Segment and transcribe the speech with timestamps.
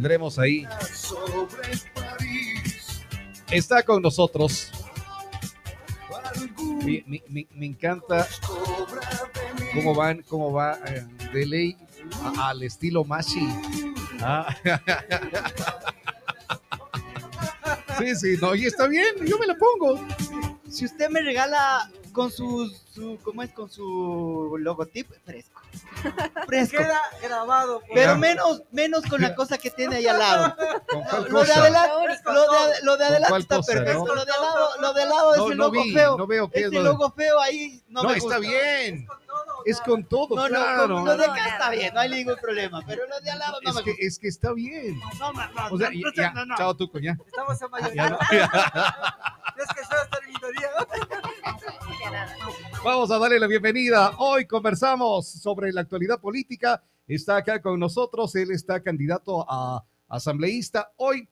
[0.00, 0.66] Tendremos ahí.
[3.50, 4.72] Está con nosotros.
[6.86, 8.26] Me, encanta
[9.74, 11.76] cómo van, cómo va eh, de ley
[12.38, 13.46] al estilo Mashi.
[14.22, 14.56] Ah.
[17.98, 20.02] Sí, sí, no, y está bien, yo me la pongo.
[20.70, 23.52] Si usted me regala con su, su ¿cómo es?
[23.52, 25.60] Con su logotipo, fresco.
[26.46, 26.78] Fresco.
[26.78, 27.80] Queda grabado.
[27.80, 27.92] pues.
[27.94, 30.56] Pero menos, menos con la cosa que tiene ahí al lado.
[30.90, 31.90] ¿Con cuál Lo de adelante,
[32.24, 34.04] lo de, lo de ¿Con adelante está cosa, perfecto.
[34.06, 34.14] no?
[34.14, 36.18] Lo de al lado, lo de al lado No, es el no logo vi, feo.
[36.18, 38.38] no veo qué es Ese lo de- logo feo ahí no, No, me está gusta.
[38.40, 39.06] bien.
[39.64, 40.94] Es con todo, No, no, claro.
[40.94, 42.82] con- lo de acá está bien, no hay ningún problema.
[42.86, 44.06] Pero lo de al lado no es, me que, gusta.
[44.06, 44.98] es que está bien.
[45.20, 46.56] No, no, no, O sea, no, y- no, ya, no, no.
[46.56, 47.16] chao Tuco, ya.
[47.26, 47.94] Estamos en mayoría.
[48.02, 48.18] Ya no-
[49.60, 50.68] Es que yo minoría.
[52.84, 54.12] Vamos a darle la bienvenida.
[54.18, 56.82] Hoy conversamos sobre la actualidad política.
[57.06, 58.34] Está acá con nosotros.
[58.36, 60.92] Él está candidato a asambleísta.
[60.96, 61.28] Hoy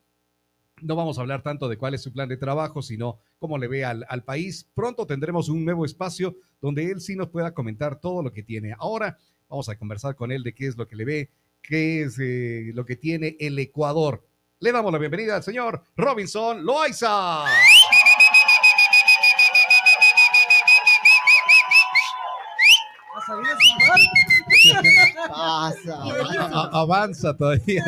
[0.82, 3.68] no vamos a hablar tanto de cuál es su plan de trabajo, sino cómo le
[3.68, 4.66] ve al, país.
[4.74, 8.74] Pronto tendremos un nuevo espacio donde él sí nos pueda comentar todo lo que tiene.
[8.78, 11.30] Ahora vamos a conversar con él de qué es lo que le ve,
[11.62, 14.24] qué es eh, lo que tiene el Ecuador.
[14.60, 17.44] Le damos la bienvenida al señor Robinson Loaiza.
[25.38, 26.02] Pasa.
[26.02, 27.84] A- a- avanza todavía.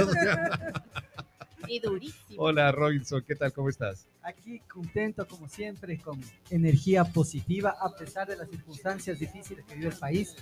[1.67, 2.43] Y durísimo.
[2.43, 3.53] Hola Robinson, ¿qué tal?
[3.53, 4.07] ¿Cómo estás?
[4.23, 6.21] Aquí contento como siempre, con
[6.51, 10.37] energía positiva a pesar de las circunstancias difíciles que vive el país,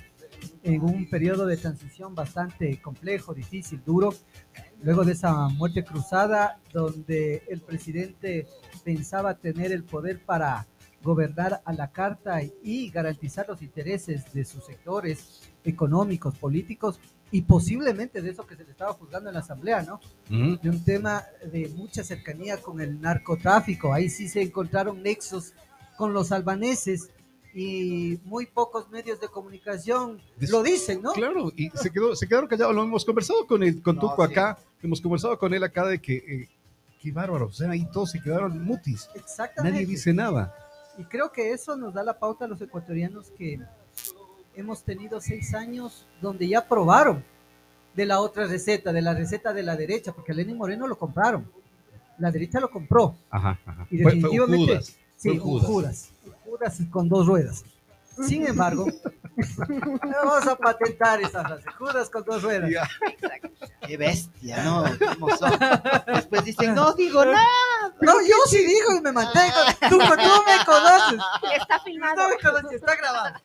[0.62, 4.14] en un periodo de transición bastante complejo, difícil, duro,
[4.82, 8.46] luego de esa muerte cruzada donde el presidente
[8.84, 10.66] pensaba tener el poder para
[11.02, 16.98] gobernar a la carta y garantizar los intereses de sus sectores económicos, políticos
[17.30, 20.00] y posiblemente de eso que se le estaba juzgando en la asamblea, ¿no?
[20.28, 23.92] de un tema de mucha cercanía con el narcotráfico.
[23.92, 25.52] Ahí sí se encontraron nexos
[25.96, 27.10] con los albaneses
[27.54, 31.12] y muy pocos medios de comunicación Des- lo dicen, ¿no?
[31.12, 32.74] Claro, y se, quedó, se quedaron callados.
[32.74, 34.32] Lo hemos conversado con, el, con No, Tuco sí.
[34.32, 36.48] acá, hemos conversado con él acá de que, eh,
[37.00, 39.08] qué bárbaro, o sea, ahí todos se quedaron mutis.
[39.14, 39.72] Exactamente.
[39.72, 40.54] Nadie dice nada.
[40.98, 43.60] Y creo que eso nos da la pauta a los ecuatorianos que
[44.58, 47.24] hemos tenido seis años donde ya probaron
[47.94, 50.98] de la otra receta, de la receta de la derecha, porque a Lenin Moreno lo
[50.98, 51.50] compraron.
[52.18, 53.14] La derecha lo compró.
[53.30, 53.86] Ajá, ajá.
[53.90, 54.96] Y Fue, fue un definitivamente- Judas.
[55.16, 55.66] Sí, Fue un Judas.
[55.66, 56.10] Judas.
[56.26, 57.64] Un Judas con dos ruedas.
[58.26, 58.86] Sin embargo,
[60.02, 61.64] vamos a patentar esa frase.
[61.78, 62.70] Judas con dos ruedas.
[62.70, 62.88] Ya.
[63.86, 64.84] Qué bestia, ¿no?
[65.14, 65.52] ¿Cómo son?
[66.06, 67.94] Después dicen, no digo nada.
[68.00, 69.56] No, yo sí digo y me mantengo.
[69.88, 70.06] Tú, tú
[70.46, 71.20] me conoces.
[71.56, 72.28] Está Tú filmado.
[72.28, 73.36] me conoces, está grabado.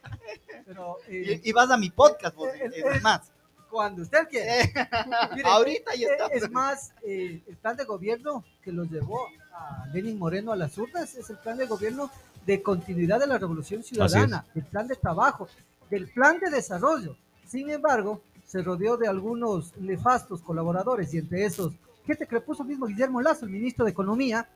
[0.65, 3.31] Pero eh, Y, y vas a mi podcast, vos, es más.
[3.69, 4.71] cuando usted quiere.
[5.35, 6.27] Mire, Ahorita ya eh, está.
[6.27, 10.77] Es más, eh, el plan de gobierno que los llevó a Lenin Moreno a las
[10.77, 12.09] urnas es el plan de gobierno
[12.45, 15.47] de continuidad de la revolución ciudadana, el plan de trabajo,
[15.89, 17.15] del plan de desarrollo.
[17.47, 21.73] Sin embargo, se rodeó de algunos nefastos colaboradores y entre esos,
[22.05, 24.47] gente que le puso mismo Guillermo Lazo, el ministro de Economía,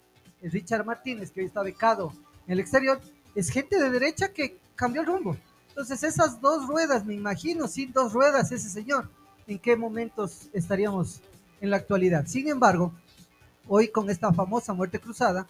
[0.41, 2.11] el Richard Martínez, que hoy está becado
[2.45, 2.99] en el exterior,
[3.35, 5.37] es gente de derecha que cambió el rumbo.
[5.69, 9.09] Entonces, esas dos ruedas, me imagino, sin dos ruedas, ese señor,
[9.45, 11.21] ¿en qué momentos estaríamos
[11.61, 12.25] en la actualidad?
[12.25, 12.93] Sin embargo,
[13.67, 15.47] hoy con esta famosa muerte cruzada,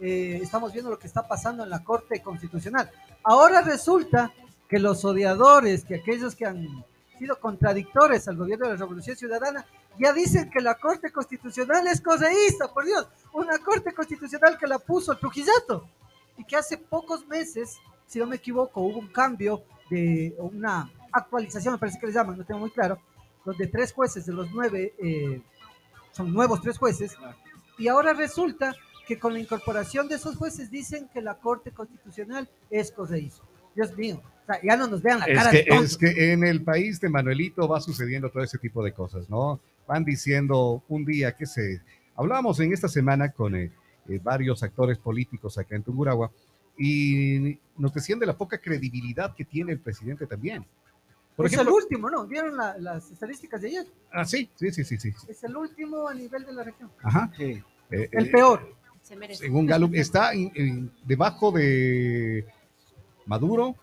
[0.00, 2.90] eh, estamos viendo lo que está pasando en la Corte Constitucional.
[3.24, 4.32] Ahora resulta
[4.68, 6.84] que los odiadores, que aquellos que han
[7.18, 9.66] sido contradictores al gobierno de la Revolución Ciudadana,
[9.98, 14.78] ya dicen que la Corte Constitucional es correísta, por Dios, una Corte Constitucional que la
[14.78, 15.88] puso Trujillato.
[16.36, 21.74] Y que hace pocos meses, si no me equivoco, hubo un cambio de una actualización,
[21.74, 23.00] me parece que le llaman, no tengo muy claro,
[23.44, 25.42] donde tres jueces de los nueve eh,
[26.12, 27.16] son nuevos tres jueces,
[27.78, 28.74] y ahora resulta
[29.06, 33.42] que con la incorporación de esos jueces dicen que la Corte Constitucional es correísta.
[33.74, 36.32] Dios mío, o sea, ya no nos vean la Es cara que, de es que
[36.32, 39.60] en el país de Manuelito va sucediendo todo ese tipo de cosas, ¿no?
[39.86, 41.80] Van diciendo un día que se...
[42.16, 43.70] Hablamos en esta semana con eh,
[44.08, 46.30] eh, varios actores políticos acá en Tungurahua
[46.76, 50.64] y nos decían de la poca credibilidad que tiene el presidente también.
[51.38, 52.26] Por es ejemplo, el último, ¿no?
[52.26, 53.86] ¿Vieron la- las estadísticas de ayer?
[54.12, 55.14] ah, sí, sí, sí, sí, sí.
[55.28, 56.90] Es el último a nivel de la región.
[57.02, 57.30] Ajá.
[57.36, 57.62] Sí.
[57.92, 58.74] Eh, El eh, peor.
[59.02, 59.44] Se merece.
[59.44, 60.32] según Gallup, está
[61.06, 62.44] debajo de
[63.26, 63.76] Maduro,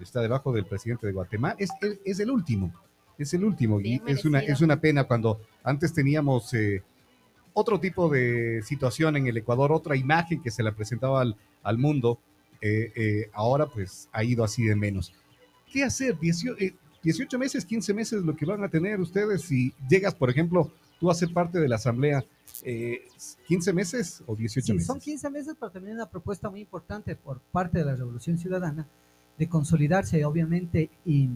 [0.00, 2.74] está debajo del presidente de Guatemala, es, es, es el último,
[3.16, 3.80] es el último.
[3.80, 6.82] Y es una, es una pena cuando antes teníamos eh,
[7.54, 11.78] otro tipo de situación en el Ecuador, otra imagen que se la presentaba al, al
[11.78, 12.18] mundo,
[12.60, 15.14] eh, eh, ahora pues ha ido así de menos.
[15.72, 16.18] ¿Qué hacer?
[16.18, 20.30] Diecio- eh, 18 meses, 15 meses lo que van a tener ustedes si llegas, por
[20.30, 22.24] ejemplo, tú a ser parte de la asamblea,
[22.64, 23.02] eh,
[23.48, 24.86] ¿15 meses o 18 Sí, meses?
[24.86, 28.86] son 15 meses, pero también una propuesta muy importante por parte de la Revolución Ciudadana
[29.38, 31.28] de consolidarse, obviamente, y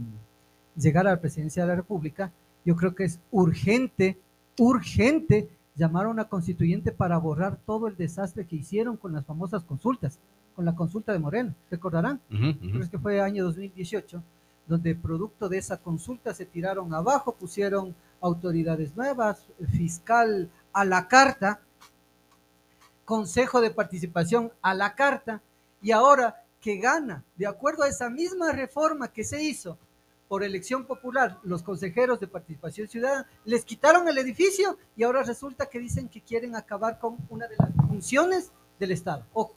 [0.76, 2.32] llegar a la presidencia de la República.
[2.64, 4.18] Yo creo que es urgente,
[4.58, 9.62] urgente llamar a una constituyente para borrar todo el desastre que hicieron con las famosas
[9.64, 10.18] consultas,
[10.54, 12.20] con la consulta de Moreno, recordarán.
[12.30, 12.70] Ujú.
[12.72, 14.22] Creo que fue año 2018,
[14.66, 21.60] donde producto de esa consulta se tiraron abajo, pusieron autoridades nuevas, fiscal a la carta,
[23.04, 25.42] consejo de participación a la carta,
[25.80, 29.76] y ahora que gana, de acuerdo a esa misma reforma que se hizo
[30.28, 35.66] por elección popular, los consejeros de participación ciudadana les quitaron el edificio y ahora resulta
[35.66, 39.26] que dicen que quieren acabar con una de las funciones del Estado.
[39.34, 39.54] Ojo,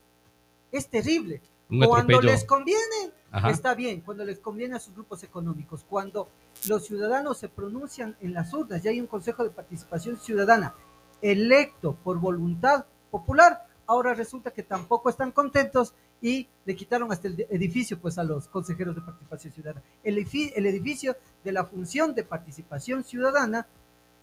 [0.70, 1.40] es terrible.
[1.68, 2.20] Un Cuando atropello.
[2.22, 3.50] les conviene, Ajá.
[3.50, 6.28] está bien, cuando les conviene a sus grupos económicos, cuando
[6.68, 10.74] los ciudadanos se pronuncian en las urnas y hay un Consejo de Participación Ciudadana
[11.22, 17.46] electo por voluntad popular, ahora resulta que tampoco están contentos y le quitaron hasta el
[17.50, 19.82] edificio pues a los consejeros de participación ciudadana.
[20.02, 23.66] El edificio de la función de participación ciudadana,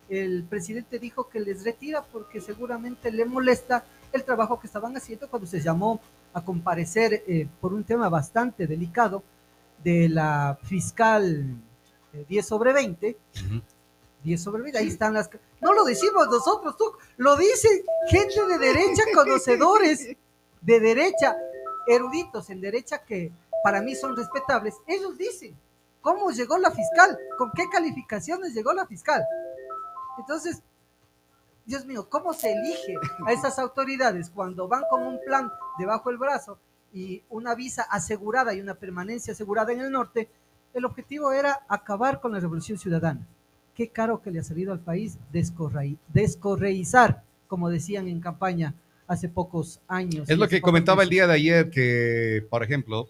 [0.09, 5.29] el presidente dijo que les retira porque seguramente le molesta el trabajo que estaban haciendo
[5.29, 5.99] cuando se llamó
[6.33, 9.23] a comparecer eh, por un tema bastante delicado
[9.83, 11.45] de la fiscal
[12.13, 13.17] eh, 10 sobre 20.
[13.45, 13.61] Ujú.
[14.23, 15.29] 10 sobre 20, ahí están las...
[15.61, 16.85] No lo decimos nosotros, tú,
[17.17, 20.15] lo dicen gente de derecha, conocedores
[20.61, 21.35] de derecha,
[21.87, 23.31] eruditos en derecha que
[23.63, 24.75] para mí son respetables.
[24.87, 25.55] Ellos dicen
[26.01, 29.23] cómo llegó la fiscal, con qué calificaciones llegó la fiscal.
[30.17, 30.61] Entonces,
[31.65, 32.95] Dios mío, ¿cómo se elige
[33.25, 35.49] a esas autoridades cuando van con un plan
[35.79, 36.57] debajo del brazo
[36.93, 40.29] y una visa asegurada y una permanencia asegurada en el norte?
[40.73, 43.25] El objetivo era acabar con la revolución ciudadana.
[43.75, 48.75] Qué caro que le ha salido al país descorrei- descorreizar, como decían en campaña
[49.07, 50.29] hace pocos años.
[50.29, 53.07] Es lo que comentaba el día de ayer, que, por ejemplo,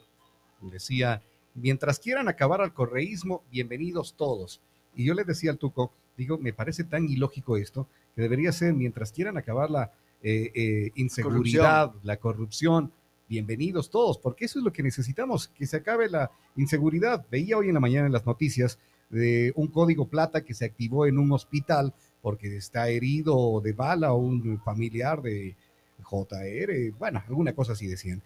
[0.61, 1.21] decía,
[1.55, 4.61] mientras quieran acabar al correísmo, bienvenidos todos.
[4.95, 8.73] Y yo le decía al Tuco, digo, me parece tan ilógico esto, que debería ser,
[8.73, 9.91] mientras quieran acabar la
[10.21, 12.91] eh, eh, inseguridad, la corrupción,
[13.27, 17.25] bienvenidos todos, porque eso es lo que necesitamos, que se acabe la inseguridad.
[17.31, 18.77] Veía hoy en la mañana en las noticias
[19.09, 24.13] de un código plata que se activó en un hospital porque está herido de bala
[24.13, 25.55] un familiar de
[26.03, 28.21] JR, bueno, alguna cosa así decían.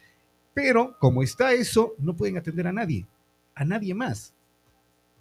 [0.53, 3.05] Pero como está eso, no pueden atender a nadie,
[3.55, 4.33] a nadie más.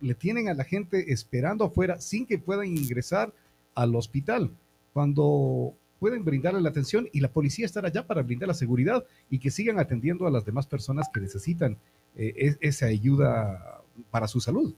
[0.01, 3.33] Le tienen a la gente esperando afuera sin que puedan ingresar
[3.75, 4.51] al hospital,
[4.93, 9.39] cuando pueden brindarle la atención y la policía estar allá para brindar la seguridad y
[9.39, 11.77] que sigan atendiendo a las demás personas que necesitan
[12.17, 14.75] eh, es- esa ayuda para su salud.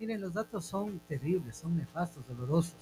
[0.00, 2.74] Miren, los datos son terribles, son nefastos, dolorosos.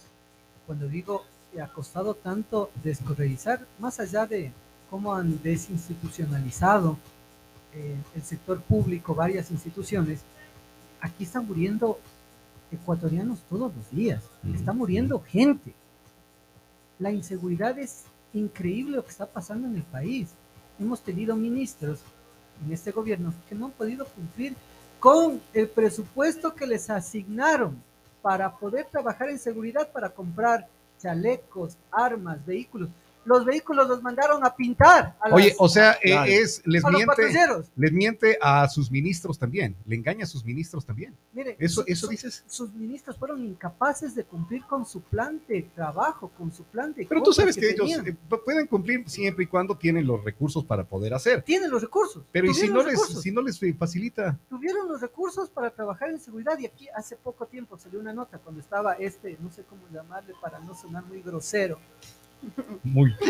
[0.66, 4.52] Cuando digo que ha costado tanto descorreizar, más allá de
[4.90, 6.98] cómo han desinstitucionalizado
[7.74, 10.20] eh, el sector público, varias instituciones,
[11.00, 11.98] aquí están muriendo
[12.70, 14.22] ecuatorianos todos los días,
[14.54, 15.74] está muriendo gente.
[16.98, 20.30] La inseguridad es increíble lo que está pasando en el país.
[20.78, 22.00] Hemos tenido ministros
[22.64, 24.54] en este gobierno que no han podido cumplir
[24.98, 27.80] con el presupuesto que les asignaron
[28.22, 30.66] para poder trabajar en seguridad, para comprar
[30.98, 32.88] chalecos, armas, vehículos.
[33.26, 35.16] Los vehículos los mandaron a pintar.
[35.20, 36.30] A Oye, las- o sea, Claro.
[36.30, 37.66] es, les a miente, patrulleros.
[37.76, 41.14] les miente a sus ministros también, le engaña a sus ministros también.
[41.32, 42.44] Mire, Eso, su- eso su- dices.
[42.46, 47.04] sus ministros fueron incapaces de cumplir con su plan de trabajo, con su plan de
[47.06, 48.06] Pero tú sabes que, ellos tenían.
[48.06, 51.42] eh, pu- pueden cumplir siempre y cuando tienen los recursos para poder hacer.
[51.42, 52.22] tienen los recursos.
[52.32, 53.22] Pero y si no les, recursos.
[53.22, 57.16] si no les eh, facilita, tuvieron los recursos para trabajar en seguridad y aquí hace
[57.16, 61.04] poco tiempo salió una nota cuando estaba este, no sé cómo llamarle para no sonar
[61.06, 61.78] muy grosero,
[62.82, 63.14] muy.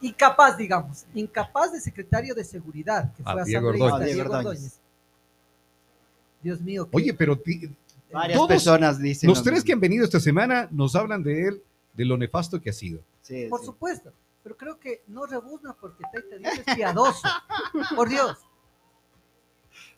[0.00, 4.14] incapaz, digamos, incapaz de secretario de seguridad, que fue Diego asambleísta, Ordóñez.
[4.14, 4.80] Diego Diego Ordóñez.
[6.42, 6.88] Dios mío.
[6.90, 7.74] qué- Oye, pero ti-
[8.12, 9.28] Varias Todos personas dicen.
[9.28, 9.66] los lo tres mismo.
[9.66, 11.62] que han venido esta semana nos hablan de él,
[11.94, 13.00] de lo nefasto que ha sido.
[13.22, 13.66] Sí, por sí.
[13.66, 14.12] supuesto,
[14.44, 17.26] pero creo que no rebuzna porque Taita Dios es piadoso.
[17.96, 18.38] Por Dios.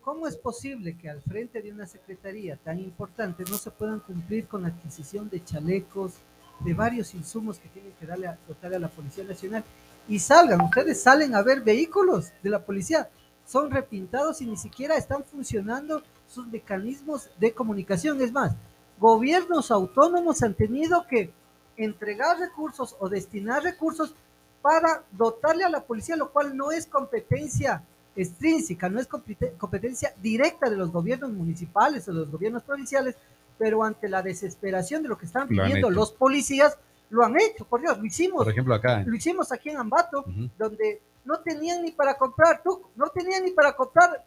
[0.00, 4.46] ¿Cómo es posible que al frente de una secretaría tan importante no se puedan cumplir
[4.46, 6.14] con la adquisición de chalecos,
[6.60, 9.64] de varios insumos que tienen que darle a, a la Policía Nacional?
[10.08, 13.08] Y salgan, ustedes salen a ver vehículos de la policía,
[13.44, 18.20] son repintados y ni siquiera están funcionando sus mecanismos de comunicación.
[18.20, 18.52] Es más,
[18.98, 21.30] gobiernos autónomos han tenido que
[21.76, 24.14] entregar recursos o destinar recursos
[24.62, 27.82] para dotarle a la policía, lo cual no es competencia
[28.16, 33.14] extrínseca, no es compete- competencia directa de los gobiernos municipales o de los gobiernos provinciales,
[33.58, 35.90] pero ante la desesperación de lo que están Lo hecho.
[35.90, 36.78] los policías,
[37.10, 39.02] lo han hecho, por Dios, lo hicimos, Por ejemplo, acá.
[39.06, 40.24] lo hicimos aquí en Ambato,
[40.58, 44.24] donde no tenían ni para comprar, tú, no tenían ni para comprar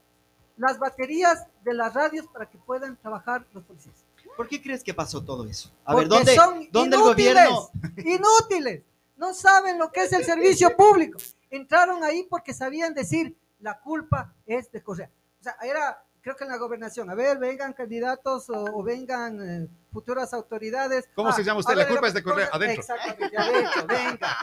[0.57, 3.95] las baterías de las radios para que puedan trabajar los policías.
[4.35, 5.71] ¿Por qué crees que pasó todo eso?
[5.85, 7.69] A Porque ver, ¿dónde, son dónde el inútiles, gobierno...
[7.97, 8.83] Inútiles.
[9.17, 11.19] No saben lo que es el servicio público.
[11.49, 15.09] Entraron ahí porque sabían decir, la culpa es de Correa.
[15.39, 19.41] O sea, era, creo que en la gobernación, a ver, vengan candidatos o, o vengan
[19.63, 21.09] eh, futuras autoridades.
[21.15, 21.73] ¿Cómo Ah, se llama usted?
[21.75, 22.81] La ver, culpa es de Correa, Correa- adentro.
[22.95, 24.37] Exactamente, adentro, venga.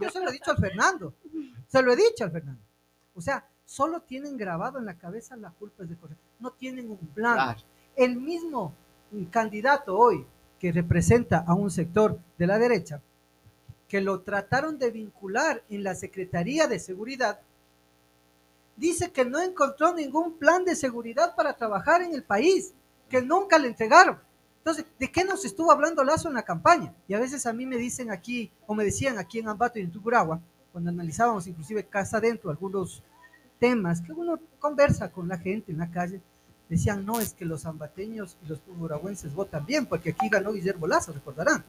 [0.00, 1.14] Yo se lo he dicho al Fernando.
[1.68, 2.62] Se lo he dicho al Fernando.
[3.14, 6.18] O sea, solo tienen grabado en la cabeza la culpa es de Correa.
[6.40, 7.60] No tienen un plan Claro.
[7.96, 8.74] el mismo
[9.30, 10.26] candidato hoy
[10.58, 13.00] que representa a un sector de la derecha,
[13.88, 17.40] que lo trataron de vincular en la Secretaría de Seguridad,
[18.76, 22.74] dice que no encontró ningún plan de seguridad para trabajar en el país,
[23.08, 24.18] que nunca le entregaron.
[24.58, 26.94] Entonces, ¿de qué nos estuvo hablando Lazo en la campaña?
[27.06, 29.82] Y a veces a mí me dicen aquí, o me decían aquí en Ambato y
[29.82, 30.40] en Tuguragua,
[30.72, 33.02] cuando analizábamos inclusive casa adentro algunos
[33.60, 36.20] temas que uno conversa con la gente en la calle,
[36.68, 40.86] decían, no, es que los ambateños y los tuguragüenses votan bien, porque aquí ganó Guillermo
[40.86, 41.64] Lazo, recordarán.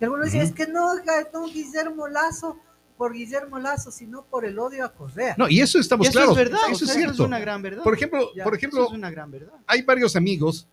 [0.00, 2.58] Y algunos decían, es que no ganó Guillermo Lazo
[2.98, 5.34] por Guillermo Lazo, sino por el odio a Correa.
[5.38, 6.32] No, y eso Y estamos eso claros.
[6.32, 7.12] es verdad, Eso o es cierto.
[7.14, 7.82] Eso es una gran verdad.
[7.84, 9.54] Por ejemplo, Ya, por Eso ejemplo, es una gran verdad.
[9.66, 10.66] hay varios amigos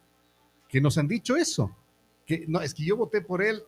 [0.67, 1.73] que nos han dicho eso.
[2.25, 3.63] Que no, es que yo voté por él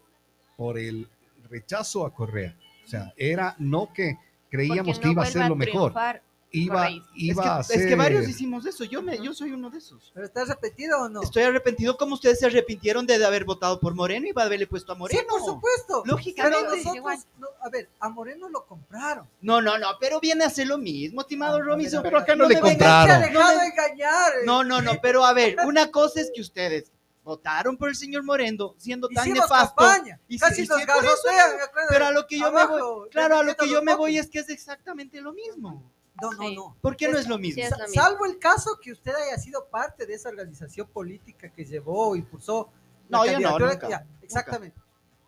[0.57, 1.07] por el
[1.49, 2.57] rechazo a Correa.
[2.83, 4.17] O sea, era no que
[4.49, 5.91] creíamos que iba a ser lo mejor.
[5.93, 7.81] triunfar Iba, iba es, a que, ser.
[7.81, 8.85] es que varios hicimos eso.
[8.85, 10.11] Yo, me, yo soy uno de esos.
[10.13, 11.21] ¿Pero está repetido o no?
[11.21, 14.93] Estoy arrepentido como ustedes se arrepintieron de haber votado por Moreno y de haberle puesto
[14.93, 15.19] a Moreno.
[15.19, 16.03] Sí, por supuesto.
[16.05, 16.57] Lógicamente.
[16.59, 17.19] Pero nosotros, Igual.
[17.37, 19.27] no, a ver, a Moreno lo compraron.
[19.41, 22.01] No, no, no, pero viene a hacer lo mismo, estimado Ah, Robinson.
[22.01, 23.33] Pero acá no No le me vengan compraron.
[23.33, 24.31] No, engañar.
[24.41, 24.45] eh.
[24.45, 26.91] No, no, no, pero a ver, una cosa es que ustedes
[27.25, 29.75] votaron por el señor Moreno siendo tan Hicimos nefasto.
[29.75, 30.17] campaña.
[30.29, 31.83] Y Casi sí, nos sí, eso, me.
[31.89, 34.29] Pero a lo que yo me voy, claro, a lo que yo me voy es
[34.29, 35.83] que es exactamente lo mismo.
[36.21, 36.55] No, no, Sí.
[36.55, 36.75] no.
[36.81, 37.55] ¿Por qué no es lo mismo?
[37.55, 38.01] Sí, es Sa- lo mismo.
[38.03, 42.69] Salvo el caso que usted haya sido parte de esa organización política que llevó, impulsó.
[43.09, 44.77] la No, yo no, nunca, ya, exactamente.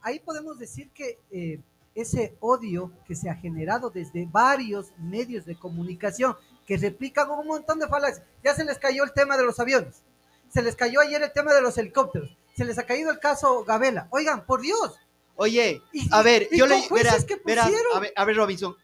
[0.01, 1.61] Ahí podemos decir que eh,
[1.95, 7.79] ese odio que se ha generado desde varios medios de comunicación que replican un montón
[7.79, 8.25] de falacias.
[8.43, 10.03] Ya se les cayó el tema de los aviones.
[10.49, 12.35] Se les cayó ayer el tema de los helicópteros.
[12.55, 14.07] Se les ha caído el caso Gabela.
[14.11, 14.99] Oigan, por Dios.
[15.35, 18.75] Oye, Y- a ver, y yo le verás, que verás, a ver, a ver, Robinson,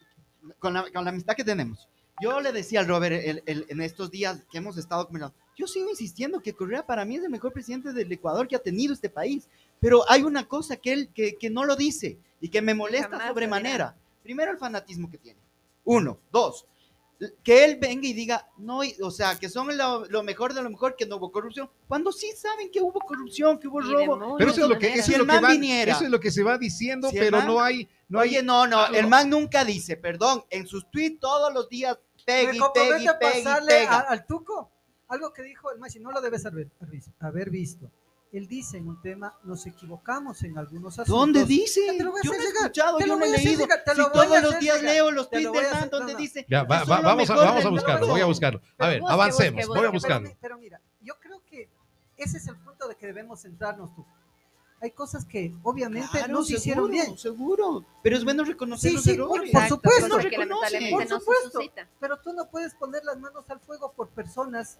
[0.59, 1.89] con la, con la amistad que tenemos,
[2.21, 5.67] yo le decía al Robert el- el- en estos días que hemos estado conversando, yo
[5.67, 8.93] sigo insistiendo que Correa para mí es el mejor presidente del Ecuador que ha tenido
[8.93, 9.47] este país,
[9.79, 13.09] pero hay una cosa que él que, que no lo dice y que me molesta
[13.09, 13.95] Jamás sobremanera.
[14.23, 15.39] Primero el fanatismo que tiene.
[15.83, 16.65] Uno, dos,
[17.43, 20.69] que él venga y diga, no, o sea, que son lo, lo mejor de lo
[20.69, 24.35] mejor, que no hubo corrupción, cuando sí saben que hubo corrupción, que hubo robo.
[24.37, 26.03] Pero eso es lo que, eso Si es el lo que man va- viniera- eso
[26.03, 28.29] es lo que se va diciendo, Si pero man- no hay, no hay.
[28.29, 28.97] Oye, no, no, algo.
[28.97, 33.43] el man nunca dice, perdón, en sus tweets todos los días, Peggy, Peggy, a Peggy,
[33.43, 33.99] pasarle a- pega.
[33.99, 34.71] al Tuco
[35.07, 36.67] algo que dijo el Machi, no lo debes haber,
[37.19, 37.89] haber visto.
[38.35, 41.07] Él dice en un tema, nos equivocamos en algunos asuntos.
[41.07, 41.81] ¿Dónde dice?
[41.97, 43.65] Te lo voy a Yo no he escuchado, te yo no he leído.
[43.65, 46.45] Si todos los días llegar, leo los tweets man hacer- donde dice.
[46.49, 48.13] Ya, va- "Yo va- vamos, a, vamos a buscarlo, mundo".
[48.13, 48.61] voy a buscarlo.
[48.77, 50.29] A ver, avancemos, voy a buscarlo.
[50.41, 51.69] pero mira, yo creo que
[52.17, 54.05] ese es el punto de que debemos centrarnos tú.
[54.81, 58.89] Hay cosas que obviamente Claro, no se hicieron seguro, bien, Seguro, pero es bueno reconocer
[58.91, 59.29] Sí, los sí, errores.
[59.29, 60.17] por Exacto, supuesto.
[60.19, 60.89] reconoce.
[60.91, 61.59] Por no se supuesto.
[62.01, 64.77] pero tú no puedes poner las manos al fuego por personas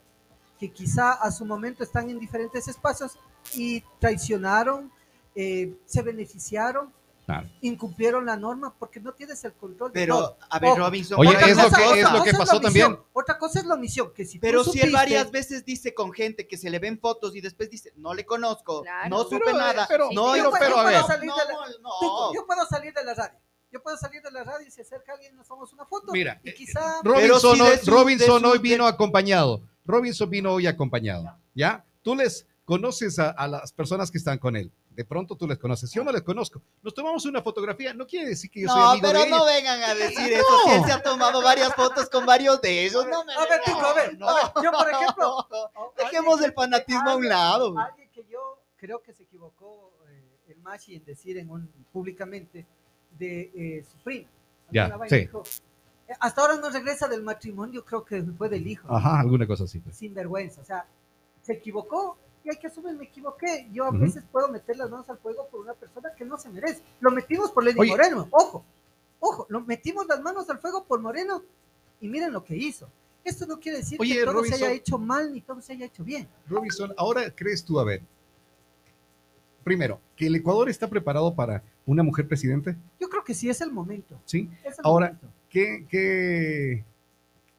[0.59, 3.17] que quizá a su momento están en diferentes espacios
[3.53, 4.91] y traicionaron,
[5.35, 6.93] eh, se beneficiaron,
[7.25, 7.47] Claro.
[7.61, 10.37] incumplieron la norma porque no tienes el control de Pero, todo.
[10.47, 10.77] a ver.
[10.77, 12.61] Robinson, Oye, otra es lo cosa- que- es lo que pasó la omisión,
[12.91, 13.05] también.
[13.13, 15.93] Otra cosa es la omisión, que si tú Pero si supiste- él varias veces dice
[15.95, 19.09] con gente que se le ven fotos y después dice, no le conozco, Claro.
[19.09, 21.05] no supe Pero, nada, pero- no, pero- yo- pero, a puedo ver.
[21.07, 22.33] salir de la- no, Tú, no.
[22.35, 23.39] yo puedo salir de la radio.
[23.71, 26.11] Yo puedo salir de la radio y se acerca alguien y nos tomamos una foto.
[26.13, 28.85] Mira, y eh, quizá Pero Robinson, si hoy, de su- Robinson de su- hoy vino
[28.87, 29.61] acompañado.
[29.83, 31.35] Robinson vino hoy acompañado.
[31.55, 31.83] ¿Ya?
[32.03, 34.71] Tú les conoces a, a las personas que están con él.
[34.89, 35.91] De pronto tú les conoces.
[35.93, 36.61] Yo no les conozco.
[36.81, 37.93] Nos tomamos una fotografía.
[37.93, 39.55] No quiere decir que yo soy No, amigo pero de no ella.
[39.55, 40.45] vengan a decir eso.
[40.65, 43.61] Si él se ha tomado varias fotos con varios de ellos, no me A ver,
[43.63, 45.91] Tico, a ver, no, a ver, yo, por ejemplo, no.
[45.97, 47.77] Dejemos el fanatismo a un lado.
[47.77, 52.65] Alguien que yo creo que se equivocó eh, el Machi en decir en un, públicamente
[53.11, 54.29] de eh, su prima.
[54.71, 55.17] Ya, sí.
[55.19, 55.43] dijo,
[56.07, 58.87] eh, hasta ahora no regresa del matrimonio, creo que fue del hijo.
[58.93, 59.79] Ajá, alguna cosa así.
[59.79, 59.95] pues.
[59.97, 60.61] Sin vergüenza.
[60.61, 60.85] O sea,
[61.41, 63.67] se equivocó y hay que asumir, me equivoqué.
[63.73, 66.49] Yo a veces puedo meter las manos al fuego por una persona que no se
[66.49, 66.81] merece.
[66.99, 67.91] Lo metimos por Lenny Oye.
[67.91, 68.63] Moreno, ojo,
[69.19, 71.41] ojo, lo metimos las manos al fuego por Moreno
[71.99, 72.87] y miren lo que hizo.
[73.23, 75.87] Esto no quiere decir Oye, que todo se haya hecho mal ni todo se haya
[75.87, 76.27] hecho bien.
[76.47, 78.03] Robinson, ahora crees tú, a ver,
[79.63, 83.59] primero, que el Ecuador está preparado para una mujer presidente, Yo creo que sí es
[83.61, 84.19] el momento.
[84.25, 84.49] ¿sí?
[84.63, 85.27] el Ahora, momento.
[85.49, 86.83] ¿Qué, qué,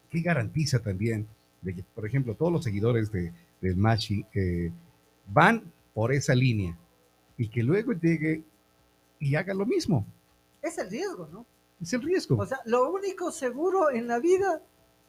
[0.09, 1.27] qué garantiza también
[1.61, 4.71] de que, por ejemplo, todos los seguidores de, del Machi eh,
[5.27, 6.77] van por esa línea
[7.37, 8.43] y que luego llegue
[9.19, 10.05] y haga lo mismo?
[10.67, 11.45] es el riesgo, ¿no?
[11.81, 12.37] Es el riesgo.
[12.37, 14.61] O sea, lo único seguro en la vida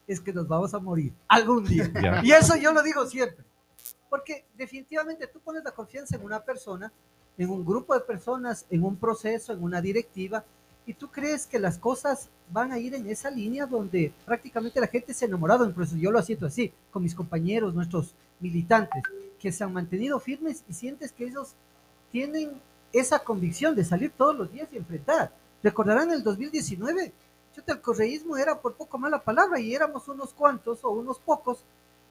[0.07, 1.91] es que nos vamos a morir algún día.
[2.01, 2.21] Ya.
[2.23, 3.45] Y eso yo lo digo siempre.
[4.09, 6.91] Porque definitivamente tú pones la confianza en una persona,
[7.37, 10.43] en un grupo de personas, en un proceso, en una directiva,
[10.85, 14.87] y tú crees que las cosas van a ir en esa línea donde prácticamente la
[14.87, 15.97] gente se ha enamorado del proceso.
[15.97, 19.03] Yo lo siento así, con mis compañeros, nuestros militantes,
[19.39, 21.53] que se han mantenido firmes y sientes que ellos
[22.11, 22.51] tienen
[22.91, 25.31] esa convicción de salir todos los días y enfrentar.
[25.61, 27.13] Recordarán el 2019,
[27.55, 31.63] chuta, el correísmo era por poco mala palabra y éramos unos cuantos o unos pocos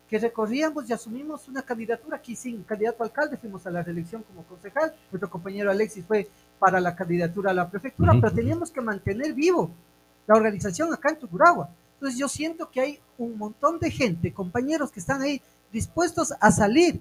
[0.08, 4.22] que recorríamos y asumimos una candidatura aquí sin candidato a alcalde, fuimos a la reelección
[4.22, 8.22] como concejal, nuestro compañero Alexis fue para la candidatura a la prefectura, Ujú.
[8.22, 9.70] pero teníamos que mantener vivo
[10.26, 11.68] la organización acá en Tuguragua.
[11.94, 15.42] Entonces yo siento que hay un montón de gente, compañeros que están ahí
[15.72, 17.00] dispuestos a salir.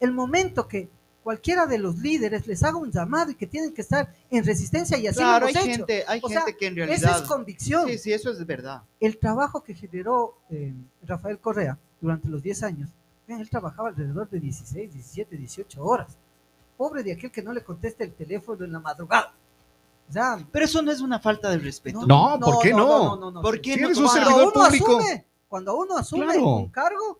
[0.00, 0.88] El momento que
[1.22, 4.96] cualquiera de los líderes les haga un llamado y que tienen que estar en resistencia
[4.96, 5.76] y así Claro, lo hay hemos hecho.
[5.76, 7.22] gente, hay O sea, gente que en Esa realidad...
[7.22, 8.82] es convicción Sí, sí, eso es verdad.
[9.00, 10.72] el trabajo que generó eh,
[11.04, 12.90] Rafael Correa durante los 10 años,
[13.26, 16.16] vean, él trabajaba alrededor de 16, 17, 18 horas.
[16.76, 19.34] Pobre de aquel que no le conteste el teléfono en la madrugada.
[20.08, 22.06] O sea, Pero eso no es una falta de respeto.
[22.06, 23.42] No, ¿por qué no?
[23.42, 23.86] ¿Por qué Si no?
[23.88, 24.98] eres un Cuando servidor uno público.
[24.98, 26.46] asume, cuando uno asume Claro.
[26.56, 27.18] un cargo,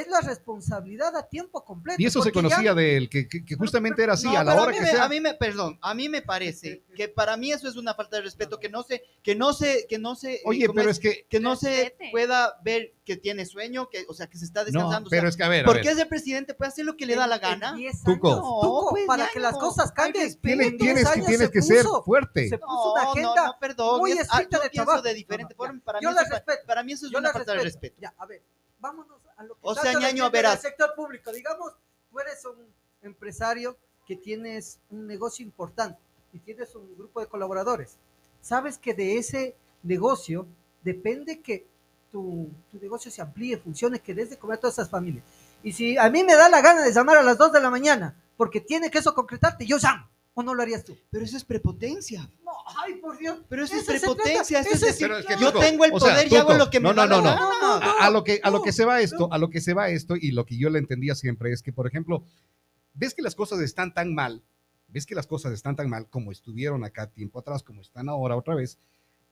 [0.00, 2.00] es la responsabilidad a tiempo completo.
[2.00, 4.38] Y eso se porque ya- conocía de él, que, que- que justamente era así, No,
[4.38, 5.04] a la hora mí que me- sea.
[5.04, 8.16] A mí me, perdón, a mí me parece que para mí eso es una falta
[8.16, 10.98] de respeto, que no se, que no se, que no se, Oye, ¿cómo pero es
[10.98, 11.26] que.
[11.28, 14.64] que no se pueda ver que tiene sueño, que, o sea, que se está No,
[14.66, 15.06] descansando.
[15.06, 15.92] o pero sea, es que a ver, a porque ver.
[15.92, 17.70] es el presidente, puede hacer lo que le da la gana.
[17.70, 18.34] en 10 Tuco.
[18.36, 20.34] Tuco, pues para que las cosas cambien.
[20.40, 22.48] Tienes, en 10 tienes, que- tienes se que ser puso- fuerte.
[22.48, 24.00] se puso una No, agenda no, no, perdón.
[24.00, 25.02] muy ah, estricta de pienso trabajo.
[25.02, 25.80] de diferente forma.
[25.84, 26.66] Para, yo mí la eso, es- respeto.
[26.66, 27.94] para mí eso es Yo una falta de respeto.
[27.94, 27.96] respeto.
[28.00, 28.42] Ya, a ver,
[28.86, 30.56] vámonos a lo que O sea, ñaño, verás.
[30.56, 31.32] el sector público.
[31.32, 31.72] Digamos,
[32.10, 32.72] tú eres un
[33.02, 35.98] empresario que tienes un negocio importante
[36.32, 37.98] y tienes un grupo de colaboradores.
[38.40, 40.46] Sabes que de ese negocio
[40.82, 41.66] depende que
[42.12, 45.24] tu, tu negocio se amplíe, funcione, que des de comer a todas esas familias.
[45.64, 47.70] Y si a mí me da la gana de llamar a las 2 de la
[47.70, 50.08] mañana porque tiene que eso concretarte, yo llamo.
[50.34, 50.94] ¿O no lo harías tú?
[51.10, 52.28] Pero eso es prepotencia.
[52.66, 53.38] No, ay, por Dios.
[53.48, 54.60] Pero eso es Eso prepotencia.
[54.60, 56.54] Eso es decir, Pero es que, yo Tuco, tengo el o sea, poder y hago
[56.54, 57.60] lo que me no, da no, la no, gana.
[57.60, 57.66] no.
[58.00, 59.32] a, a lo que a lo no, que se va esto, no.
[59.32, 61.72] a lo que se va esto y lo que yo le entendía siempre es que,
[61.72, 62.24] por ejemplo,
[62.94, 64.42] ves que las cosas están tan mal,
[64.88, 68.36] ves que las cosas están tan mal como estuvieron acá tiempo atrás, como están ahora
[68.36, 68.78] otra vez.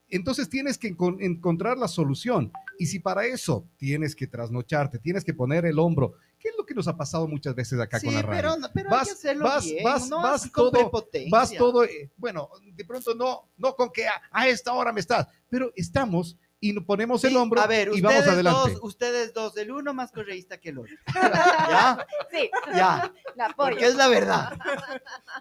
[0.08, 2.52] Entonces tienes que encon- encontrar la solución.
[2.78, 6.64] Y si para eso tienes que trasnocharte, tienes que poner el hombro, ¿qué es lo
[6.66, 8.42] que nos ha pasado muchas veces acá Sí, con la radio?
[8.56, 9.84] pero, pero Vas- hay que hacerlo vas- bien.
[9.84, 10.90] vas- no vas así con todo-
[11.30, 15.00] vas todo, eh, bueno, de pronto no, no con que a, a esta hora me
[15.00, 18.70] estás, pero estamos y nos ponemos el hombro a ver, y vamos ustedes adelante.
[18.72, 20.94] Dos, ustedes dos, el uno más correísta que el otro.
[21.14, 22.06] ¿Ya?
[22.30, 23.12] Sí, Ya.
[23.36, 23.70] la apoyo.
[23.70, 24.52] Porque es la verdad.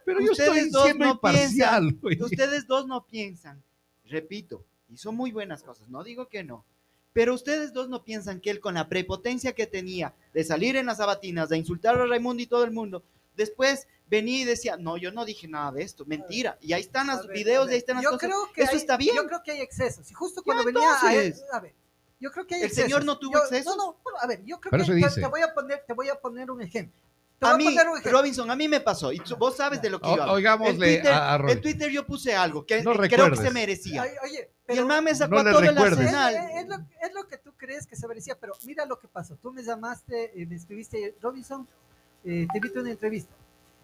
[0.05, 1.97] Pero yo ustedes estoy dos siendo no imparcial.
[2.03, 2.21] oye.
[2.23, 3.63] Ustedes dos no piensan,
[4.05, 4.63] repito,
[4.95, 6.65] son muy buenas cosas, no digo que no,
[7.13, 10.85] pero ustedes dos no piensan que él con la prepotencia que tenía de salir en
[10.85, 13.03] las sabatinas, de insultar a Raimundo y todo el mundo,
[13.35, 16.57] después venía y decía, no, yo no dije nada de esto, mentira.
[16.61, 18.29] Y ahí están los ver, videos, y ahí están las yo cosas.
[18.29, 19.15] creo que Eso hay- está bien.
[19.15, 20.11] Yo creo que hay excesos.
[20.11, 21.43] Y justo cuando venía a, entonces.
[21.51, 21.73] a ver,
[22.19, 22.89] yo creo que hay ¿El excesos.
[22.91, 23.75] señor no tuvo Yo- excesos?
[23.75, 26.09] No, no, bueno, a ver, yo creo Pero que te voy a poner, te voy
[26.09, 26.99] a poner un ejemplo.
[27.43, 28.19] Te A voy mí, a poner un ejemplo.
[28.19, 30.33] Robinson, a mí me pasó, y tú- vos sabes de lo que O- yo hablo.
[30.35, 33.35] oigámosle en Twitter, a- a en Twitter yo puse algo que No eh, creo que
[33.37, 34.01] se merecía.
[34.03, 35.99] Ay, oye, y el pero man me sacó no todo el recuerdes.
[35.99, 36.35] es, arsenal.
[36.35, 39.07] es- es lo, es lo que tú crees que se merecía, pero mira lo que
[39.07, 39.35] pasó.
[39.35, 41.67] Tú me llamaste, eh, me escribiste, Robinson,
[42.23, 43.33] eh, te invito a una entrevista.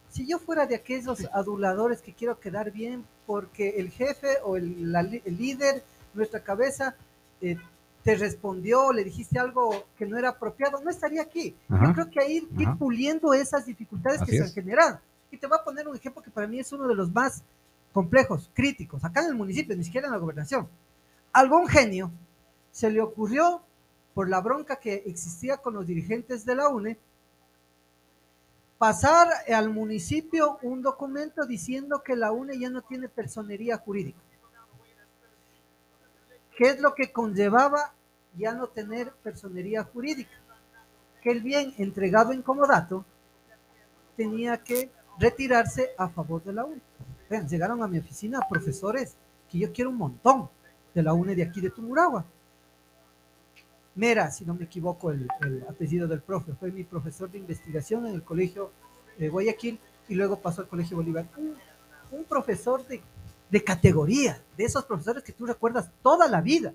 [0.10, 4.92] Si yo fuera de aquellos aduladores que quiero quedar bien porque el jefe o el,
[4.92, 5.84] la el líder,
[6.16, 6.96] nuestra cabeza,
[7.42, 7.58] eh,
[8.04, 11.56] te respondió, le dijiste algo que no era apropiado, no estaría aquí.
[11.70, 11.88] Ajá.
[11.88, 15.00] Yo creo que hay que ir puliendo esas dificultades que se han generado.
[15.32, 17.44] Y te voy a poner un ejemplo que para mí es uno de los más
[17.92, 20.68] complejos, críticos, acá en el municipio, ni siquiera en la gobernación.
[21.34, 22.12] Algún genio
[22.72, 23.62] se le ocurrió,
[24.14, 26.98] por la bronca que existía con los dirigentes de la UNE,
[28.78, 34.20] pasar al municipio un documento diciendo que la UNE ya no tiene personería jurídica.
[36.60, 37.94] ¿Qué es lo que conllevaba
[38.38, 40.38] ya no tener personería jurídica?
[41.22, 43.06] Que el bien entregado en comodato
[44.18, 46.82] tenía que retirarse a favor de la UNE.
[47.30, 49.16] Vean, llegaron a mi oficina profesores
[49.50, 50.50] que yo quiero un montón
[50.94, 52.26] de la UNE de aquí de Tumuragua.
[53.96, 58.06] Mera, si no me equivoco, el, el apellido del profe, fue mi profesor de investigación
[58.06, 58.74] en el colegio
[59.18, 61.26] de Guayaquil y luego pasó al Colegio Bolívar.
[62.12, 63.02] Un profesor de,
[63.50, 66.74] de categoría, de esos profesores que tú recuerdas toda la vida.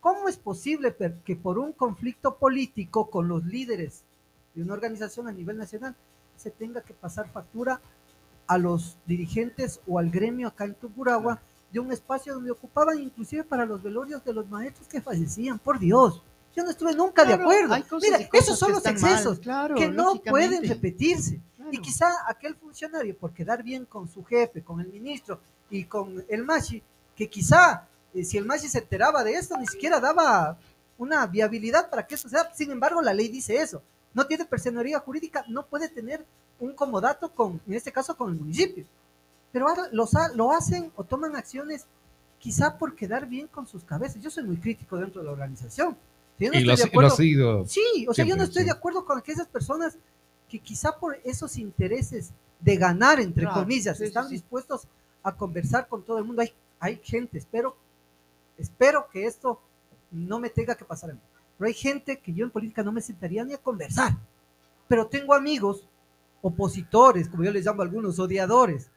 [0.00, 4.02] ¿Cómo es posible que por un conflicto político con los líderes
[4.54, 5.94] de una organización a nivel nacional
[6.36, 7.80] se tenga que pasar factura
[8.46, 10.76] a los dirigentes o al gremio acá en
[11.72, 15.58] de un espacio donde ocupaban inclusive para los velorios de los maestros que fallecían?
[15.58, 16.22] Por Dios,
[16.54, 17.76] yo no estuve nunca de acuerdo.
[18.00, 21.40] Mira, esos son los mal, excesos claro, que no pueden repetirse.
[21.60, 21.74] Claro.
[21.74, 26.24] Y quizá aquel funcionario, por quedar bien con su jefe, con el ministro y con
[26.28, 26.82] el Machi,
[27.14, 30.56] que quizá eh, si el Machi se enteraba de esto, ni siquiera daba
[30.98, 32.52] una viabilidad para que eso sea.
[32.54, 33.82] Sin embargo, la ley dice eso.
[34.14, 36.24] No tiene personería jurídica, no puede tener
[36.58, 38.84] un comodato con, en este caso, con el municipio.
[39.52, 41.86] Pero ahora los ha- lo hacen o toman acciones
[42.38, 44.22] quizá por quedar bien con sus cabezas.
[44.22, 45.96] Yo soy muy crítico dentro de la organización.
[46.38, 47.66] Si yo no y estoy lo, de has sido.
[47.66, 48.66] Sí, o sea, yo no estoy sí.
[48.66, 49.96] de acuerdo con aquellas personas
[50.50, 54.34] que quizá por esos intereses de ganar, entre Claro, comillas, sí, están sí.
[54.34, 54.86] dispuestos
[55.22, 56.42] a conversar con todo el mundo.
[56.42, 57.76] Hay, hay gente, espero,
[58.58, 59.60] espero que esto
[60.10, 61.20] no me tenga que pasar a mí.
[61.56, 64.16] Pero hay gente que yo en política no me sentaría ni a conversar.
[64.88, 65.86] Pero tengo amigos
[66.42, 68.90] opositores, como yo les llamo a algunos, odiadores,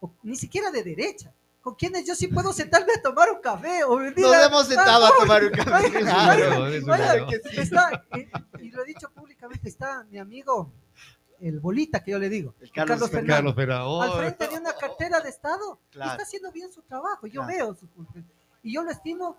[0.00, 1.32] o ni siquiera de derecha,
[1.64, 4.66] con quienes yo sí puedo sentarme a tomar un café o venir Nos a- hemos
[4.68, 5.90] sentado a tomar un café.
[5.90, 6.86] Claro.
[6.86, 7.60] Vaya, que sí.
[7.60, 8.04] está,
[8.60, 10.70] y lo he dicho públicamente, está mi amigo,
[11.40, 14.02] el bolita que yo le digo, El Carlos Fernando, Carlos Ferrao.
[14.02, 16.10] al frente de una cartera de Estado, y Claro.
[16.12, 17.48] está haciendo bien su trabajo, yo Claro.
[17.48, 17.88] veo su
[18.62, 19.36] y yo lo estimo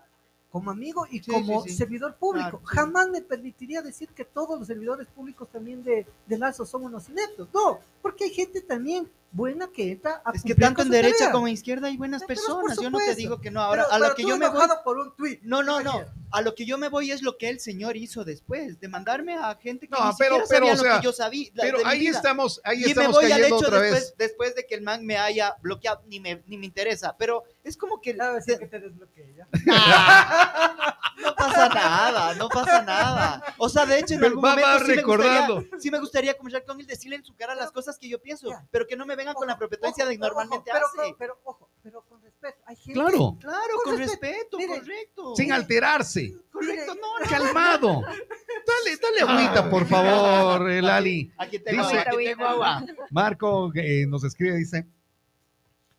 [0.50, 1.76] como amigo y Sí, como sí, sí.
[1.76, 2.58] servidor público.
[2.58, 2.76] Claro, sí.
[2.76, 7.08] Jamás me permitiría decir que todos los servidores públicos también de, de Lazo son unos
[7.08, 7.48] ineptos.
[7.52, 11.32] No, porque hay gente también buena que entra a Es que tanto en derecha tarea.
[11.32, 12.78] como en izquierda hay buenas personas.
[12.80, 13.60] Yo no te digo que no.
[13.60, 14.66] Ahora, Pero- a lo pero que tú yo me voy.
[14.84, 15.14] por un.
[15.42, 16.04] No, no, no.
[16.32, 19.34] A lo que yo me voy es lo que el señor hizo después, de mandarme
[19.34, 21.50] a gente que No, ni pero- siquiera pero, sabía o sea, lo que yo sabía.
[21.54, 22.16] la- Pero ahí vida.
[22.16, 24.14] estamos, ahí y me voy al hecho otra después, vez.
[24.18, 27.16] después de que el man me haya bloqueado, ni me, ni me interesa.
[27.16, 29.46] Pero es como que A ver si que te desbloqueé, ya.
[31.22, 33.42] no pasa nada, no pasa nada.
[33.58, 36.80] O sea, de hecho, en algún momento sí me, gustaría, sí me gustaría conversar con
[36.80, 39.34] él, decirle en su cara las cosas que yo pienso, pero que no me vengan
[39.34, 40.96] con la prepotencia de que normalmente pero, hace.
[40.96, 42.58] Pero, pero, ojo, pero con respeto.
[42.66, 44.26] Hay gente, Claro, Claro, Con con, respeto.
[44.26, 45.36] respeto, Mire, correcto.
[45.36, 46.36] sin alterarse.
[46.52, 47.26] Correcto, no, no.
[47.28, 48.00] Calmado.
[48.66, 51.32] Dale, dale agüita, por favor, el Ali.
[51.38, 52.84] Aquí tengo, Dice- agua, aquí tengo agua.
[53.10, 54.86] Marco eh, nos escribe, dice,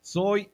[0.01, 0.51] soy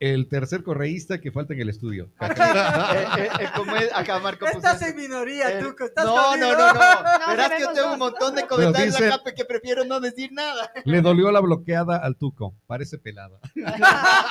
[0.00, 2.10] el tercer correísta que falta en el estudio.
[2.20, 5.84] Eh, eh, eh, acá Marco puso Estás en minoría, Eh, tú.
[5.84, 6.72] Estás no, no, no, no.
[6.74, 10.32] No, Verás que sabemos tengo un montón de comentarios dice- acá que prefiero no decir
[10.32, 10.70] nada.
[10.84, 13.38] Le dolió la bloqueada al tuco, parece pelada.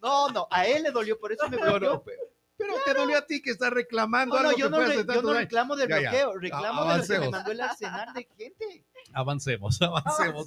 [0.00, 2.04] No, no, a él le dolió, por eso me bloqueó.
[2.56, 5.14] pero te dolió a ti que estás reclamando No, no, algo yo que no, re-
[5.14, 6.10] yo no reclamo del Ya, ya.
[6.10, 7.30] bloqueo, reclamo de lo que me Avancemos.
[7.30, 8.84] mandó el arsenal de gente.
[9.12, 10.46] Avancemos, avancemos.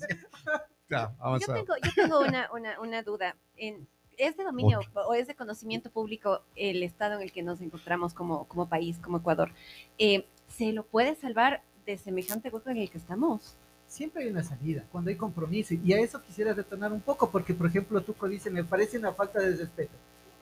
[0.90, 3.36] Ya, Yo tengo, yo tengo una, una, una duda.
[3.58, 3.88] En,
[4.22, 8.14] ¿Es de dominio o es de conocimiento público el estado en el que nos encontramos
[8.14, 9.50] como, como país, como Ecuador?
[9.98, 13.58] Eh, ¿Se lo puede salvar de semejante hueco en el que estamos?
[13.88, 15.74] Siempre hay una salida, cuando hay compromiso.
[15.74, 19.12] Y a eso quisiera retornar un poco, porque, por ejemplo, tú dice, me parece una
[19.12, 19.94] falta de respeto.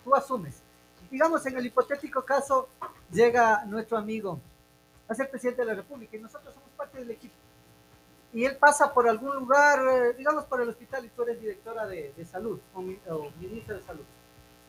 [0.03, 0.61] Tú asumes.
[1.09, 2.67] Digamos, en el hipotético caso,
[3.09, 4.41] llega nuestro amigo
[5.07, 7.35] a ser presidente de la República y nosotros somos parte del equipo.
[8.31, 11.87] Y él pasa por algún lugar, eh, digamos por el hospital, y tú eres directora
[11.87, 14.03] de, de salud o, o ministra de salud.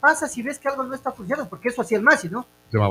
[0.01, 2.47] Pasas y ves que algo no está funcionando, porque eso hacía el Masi, ¿no?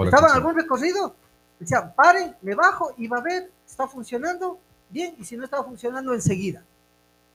[0.05, 1.15] Estaba en algún recorrido,
[1.59, 5.63] decía, pare, me bajo y va a ver, está funcionando bien, y si no está
[5.63, 6.63] funcionando, enseguida.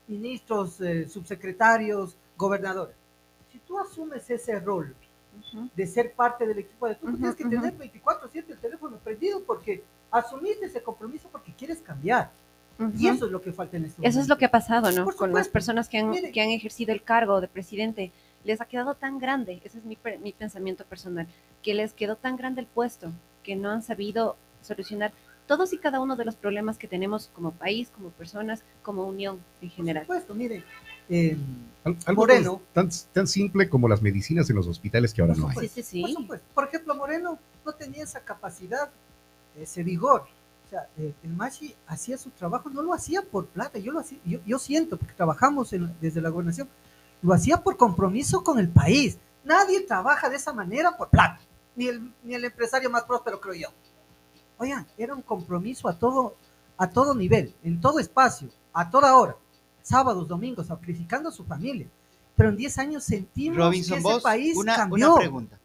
[0.06, 2.94] Ministros, eh, subsecretarios, gobernadores.
[3.50, 4.94] Si tú asumes ese rol
[5.74, 7.50] de ser parte del equipo de tú, Ujú, tienes que ujú.
[7.50, 12.30] tener 24-7 el teléfono prendido porque asumiste ese compromiso porque quieres cambiar.
[12.78, 13.08] Y Ujú.
[13.14, 15.04] eso es lo que falta en este Eso es lo que ha pasado, ¿no?
[15.04, 16.32] Por Con las personas que han, Mire.
[16.32, 18.10] que han ejercido el cargo de presidente.
[18.44, 21.26] Les ha quedado tan grande, ese es mi, mi pensamiento personal,
[21.62, 23.10] que les quedó tan grande el puesto
[23.42, 25.12] que no han sabido solucionar
[25.46, 29.38] todos y cada uno de los problemas que tenemos como país, como personas, como unión
[29.62, 30.04] en general.
[30.06, 30.64] Por supuesto, mire,
[31.08, 31.36] eh,
[31.84, 32.60] Al- Algo Moreno.
[32.72, 35.68] Tan, tan simple como las medicinas en los hospitales que ahora no hay.
[35.68, 36.14] Sí, sí, Por sí.
[36.16, 36.46] supuesto.
[36.54, 38.90] Por ejemplo, Moreno no tenía esa capacidad,
[39.58, 40.24] ese vigor.
[40.74, 44.18] Sea, eh, el Machi hacía su trabajo, no lo hacía por plata, yo lo hacía,
[44.24, 46.68] yo, yo siento, porque trabajamos en- desde la gobernación,
[47.22, 49.18] lo hacía por compromiso con el país.
[49.44, 51.38] Nadie trabaja de esa manera por plata,
[51.76, 53.68] ni el, ni el empresario más próspero, creo yo.
[54.58, 56.34] Oigan, era un compromiso a todo,
[56.76, 59.36] a todo nivel, en todo espacio, a toda hora,
[59.80, 61.86] sábados, domingos, sacrificando a su familia.
[62.36, 65.10] Pero en 10 años sentimos Robinson, que vos, ese país una, cambió.
[65.12, 65.58] una pregunta.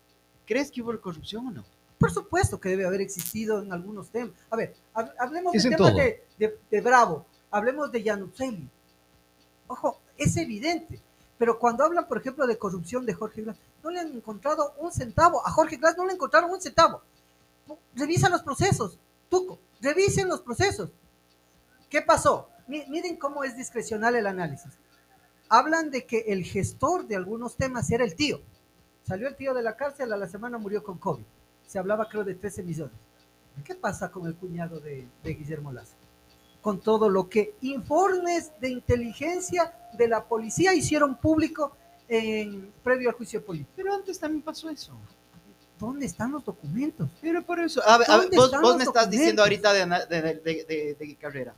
[0.46, 1.64] ¿Crees que hubo corrupción o no?
[2.00, 4.34] Por supuesto que debe haber existido en algunos temas.
[4.50, 5.98] A ver, hab- hablemos Es de temas todo.
[6.00, 8.70] de, de- de Bravo, hablemos de Yanuzeli.
[9.68, 11.00] Ojo, es evidente.
[11.38, 14.92] Pero cuando hablan, por ejemplo, de corrupción de Jorge Glass, no le han encontrado un
[14.92, 15.46] centavo.
[15.46, 17.02] A Jorge Glass no le encontraron un centavo.
[17.96, 18.98] Revisa los procesos,
[19.30, 20.90] Tuco, revisen los procesos.
[21.90, 22.50] ¿Qué pasó?
[22.68, 24.72] Miren cómo es discrecional el análisis.
[25.50, 28.42] Hablan de que el gestor de algunos temas era el tío.
[29.08, 31.24] Salió el tío de la cárcel, a la semana murió con COVID.
[31.70, 32.96] Se hablaba creo de 13 millones.
[33.64, 35.94] ¿Qué pasa con el cuñado de, de Guillermo Lazo?
[36.64, 41.74] Con todo lo que informes de inteligencia de la policía hicieron público
[42.08, 43.70] en, previo al juicio político.
[43.76, 44.94] Pero antes también pasó eso.
[45.78, 47.08] ¿Dónde están los documentos?
[47.22, 51.54] Pero por eso, a ver, vos, me estás diciendo ahorita de, carrera.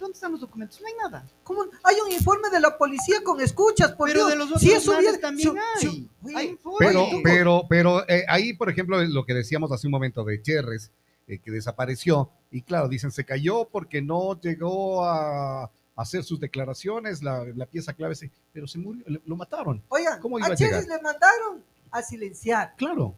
[0.00, 0.80] ¿Dónde están los documentos?
[0.80, 1.26] No hay nada.
[1.44, 1.66] ¿Cómo?
[1.84, 5.52] Hay un informe de la policía con escuchas, por Pero de los otros sí, también
[5.76, 6.08] hay.
[6.34, 10.40] hay pero, pero, pero eh, ahí, por ejemplo, lo que decíamos hace un momento de
[10.40, 10.90] Cherres,
[11.26, 17.22] eh, que desapareció, y claro, dicen, se cayó porque no llegó a hacer sus declaraciones,
[17.22, 18.14] la, pieza clave,
[18.52, 19.82] pero se murió, lo mataron.
[19.88, 22.74] Oigan, ¿Cómo iba a, Cherres le mandaron a silenciar.
[22.76, 23.14] Claro.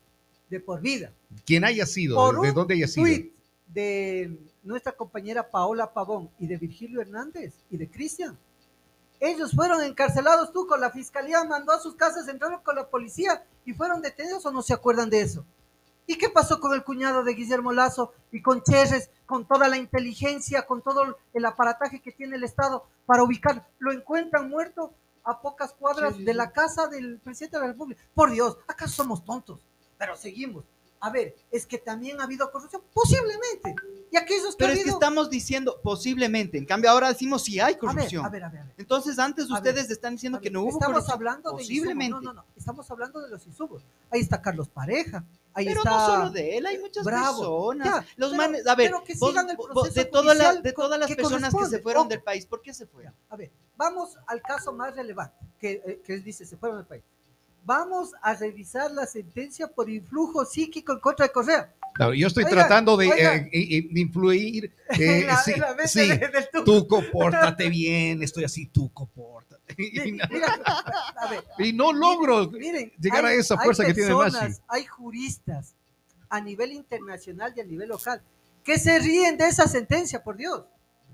[0.51, 1.13] De por vida.
[1.47, 3.07] Quien haya sido, de, dónde haya sido.
[3.73, 8.39] De nuestra compañera Paola Pavón y de Virgilio Hernández y de Cristian.
[9.21, 13.45] Ellos fueron encarcelados, tú con la fiscalía mandó a sus casas, entraron con la policía
[13.65, 15.45] y fueron detenidos o no se acuerdan de eso.
[16.07, 19.77] ¿Y qué pasó con el cuñado de Guillermo Lazo y con Cherres, con toda la
[19.77, 23.69] inteligencia, con todo el aparataje que tiene el Estado para ubicar?
[23.79, 28.03] Lo encuentran muerto a pocas cuadras de la casa del presidente de la República.
[28.15, 29.61] Por Dios, ¿acaso somos tontos?
[29.97, 30.65] Pero seguimos
[31.03, 33.75] a ver, es que también ha habido corrupción, posiblemente.
[34.13, 37.75] Y aquellos que Pero es que estamos diciendo posiblemente, en cambio ahora decimos si hay
[37.75, 38.25] corrupción.
[38.25, 38.75] A ver, a ver, a ver.
[38.79, 42.15] Entonces antes ustedes están diciendo que no hubo estamos hablando posiblemente.
[42.15, 43.83] De no, no, no, estamos hablando de los insumos.
[44.11, 48.07] Ahí está Carlos Pareja, ahí pero está no solo de él, hay muchas personas.
[48.15, 52.73] los manes, a ver, de, todas las personas que se fueron del país, ¿por qué
[52.73, 53.13] se fueron?
[53.29, 57.03] A ver, vamos al caso más relevante, que, eh, que dice, se fueron del país
[57.65, 61.73] vamos a revisar la sentencia por influjo psíquico en contra de Correa.
[61.95, 64.73] Claro, yo estoy tratando de eh, influir.
[64.99, 65.53] Eh, sí,
[65.87, 66.11] sí,
[66.65, 69.53] tú compórtate bien, estoy así, tú compórtate.
[71.59, 74.55] y, no logro llegar a esa fuerza que tiene Mashi.
[74.69, 75.75] Hay juristas
[76.29, 78.23] a nivel internacional y a nivel local
[78.63, 80.65] que se ríen de esa sentencia, por Dios.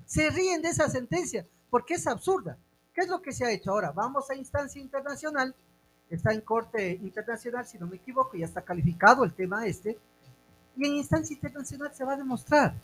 [0.07, 2.59] Se ríen de esa sentencia porque es absurda.
[2.95, 3.93] ¿Qué es lo que se ha hecho ahora?
[3.93, 5.55] Vamos a instancia internacional
[6.11, 9.99] está en corte internacional, si no me equivoco, ya está calificado el tema este,
[10.77, 12.75] y en instancia internacional se va a demostrar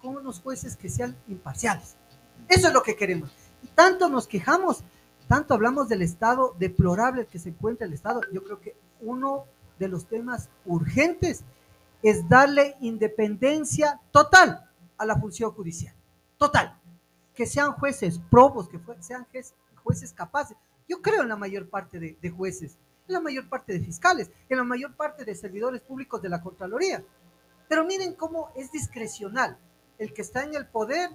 [0.00, 1.96] con unos jueces que sean imparciales.
[2.48, 3.30] Eso es lo que queremos.
[3.74, 4.84] tanto nos quejamos,
[5.26, 8.20] tanto hablamos del estado deplorable que se encuentra el Estado.
[8.32, 9.44] Yo creo que uno
[9.78, 11.44] de los temas urgentes
[12.02, 15.94] es darle independencia total a la función judicial.
[16.36, 16.78] Total.
[17.34, 19.26] Que sean jueces probos, que sean
[19.82, 20.56] jueces capaces.
[20.88, 24.56] Yo creo en la mayor parte de, jueces, en la mayor parte de fiscales, en
[24.56, 27.04] la mayor parte de servidores públicos de la Contraloría.
[27.68, 29.58] Pero miren cómo es discrecional.
[29.98, 31.10] El que está en el poder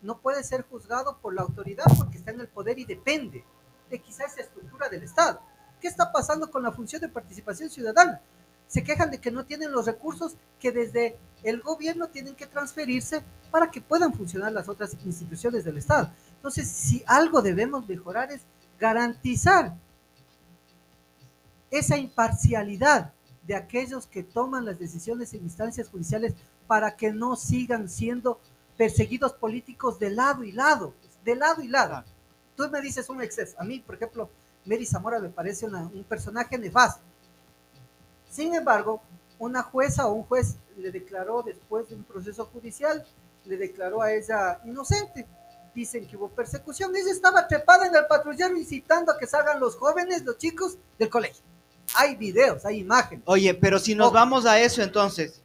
[0.00, 3.44] no puede ser juzgado por la autoridad porque está en el poder y depende
[3.90, 5.40] de quizás esa estructura del Estado.
[5.80, 8.22] ¿Qué está pasando con la función de participación ciudadana?
[8.66, 13.22] Se quejan de que no tienen los recursos que desde el gobierno tienen que transferirse
[13.50, 16.10] para que puedan funcionar las otras instituciones del Estado.
[16.36, 18.42] Entonces, si algo debemos mejorar es
[18.78, 19.74] garantizar
[21.70, 23.12] esa imparcialidad
[23.46, 26.34] de aquellos que toman las decisiones en instancias judiciales
[26.66, 28.40] para que no sigan siendo
[28.76, 32.04] perseguidos políticos de lado y lado, de lado y lado.
[32.56, 33.56] Tú me dices un exceso.
[33.58, 34.30] A mí, por ejemplo,
[34.64, 37.02] Mary Zamora me parece un personaje nefasto.
[38.28, 39.00] Sin embargo,
[39.38, 43.04] una jueza o un juez le declaró después de un proceso judicial,
[43.44, 45.26] le declaró a ella inocente
[45.78, 46.94] dicen que hubo persecución.
[46.94, 51.08] Ella estaba trepada en el patrullero incitando a que salgan los jóvenes, los chicos del
[51.08, 51.42] colegio.
[51.94, 53.22] Hay videos, hay imágenes.
[53.26, 55.40] Oye, pero si nos vamos a eso entonces,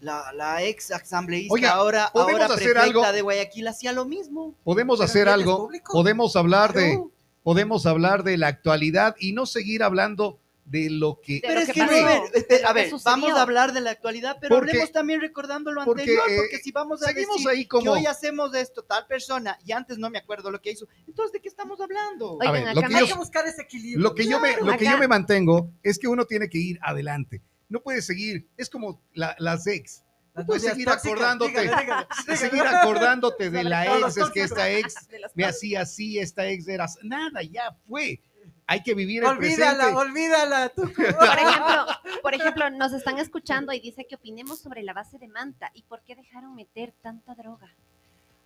[0.00, 3.02] la, ex asambleísta ahora, ahora hacer algo?
[3.12, 4.54] de Guayaquil hacía lo mismo.
[4.64, 7.00] Podemos hacer algo, podemos hablar de,
[7.42, 11.40] podemos hablar de la actualidad y no seguir hablando de lo que...
[11.42, 15.72] Pero es que, a ver, vamos a hablar de la actualidad, pero hablemos también recordando
[15.72, 17.84] lo anterior, porque si vamos a decir ahí como...
[17.84, 21.32] que hoy hacemos esto, tal persona, y antes no me acuerdo lo que hizo, entonces
[21.32, 22.38] ¿de qué estamos hablando?
[22.42, 24.02] a ver, lo que hay que buscar ese equilibrio.
[24.02, 26.78] Lo que, yo me, lo que yo me mantengo es que uno tiene que ir
[26.82, 27.42] adelante.
[27.68, 30.02] No puede seguir, es como la, las ex.
[30.34, 31.54] No puedes seguir acordándote,
[32.36, 34.94] seguir acordándote de la ex, es que esta ex
[35.34, 36.86] me hacía así, esta ex era...
[37.02, 38.20] Nada, ya fue
[38.66, 40.00] hay que vivir el olvídala, presente.
[40.00, 41.86] Olvídala, Por ejemplo,
[42.22, 45.82] por ejemplo, nos están escuchando y dice que opinemos sobre la base de Manta y
[45.82, 47.68] por qué dejaron meter tanta droga.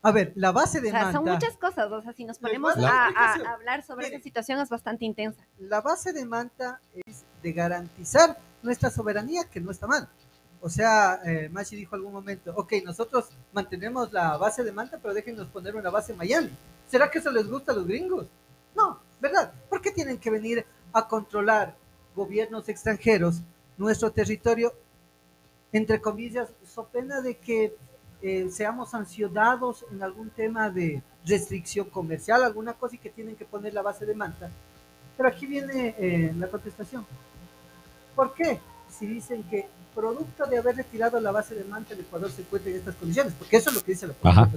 [0.03, 1.19] A ver, la base de O sea, manta.
[1.19, 3.09] son muchas cosas, o sea, si nos ponemos a
[3.53, 4.17] hablar sobre Mire.
[4.17, 5.47] esa situación es bastante intensa.
[5.59, 10.09] La base de manta es de garantizar nuestra soberanía, que no está mal.
[10.63, 15.15] O sea, eh, Machi dijo algún momento, ok, nosotros mantenemos la base de manta, pero
[15.15, 16.51] déjenos poner una base en Miami.
[16.87, 18.27] ¿Será que eso les gusta a los gringos?
[18.75, 19.53] No, ¿verdad?
[19.69, 21.77] ¿Por qué tienen que venir a controlar
[22.15, 23.43] gobiernos extranjeros
[23.77, 24.75] nuestro territorio,
[25.73, 27.77] entre comillas, so pena de que
[28.23, 33.45] eh, seamos sancionados en algún tema de restricción comercial, alguna cosa y que tienen que
[33.45, 34.51] poner la base de manta?
[35.17, 37.07] Pero aquí viene eh, la contestación.
[38.15, 38.59] ¿Por qué?
[38.89, 42.71] Si dicen que producto de haber retirado la base de manta, el Ecuador se encuentra
[42.71, 44.51] en estas condiciones, porque eso es lo que dice la Ajá.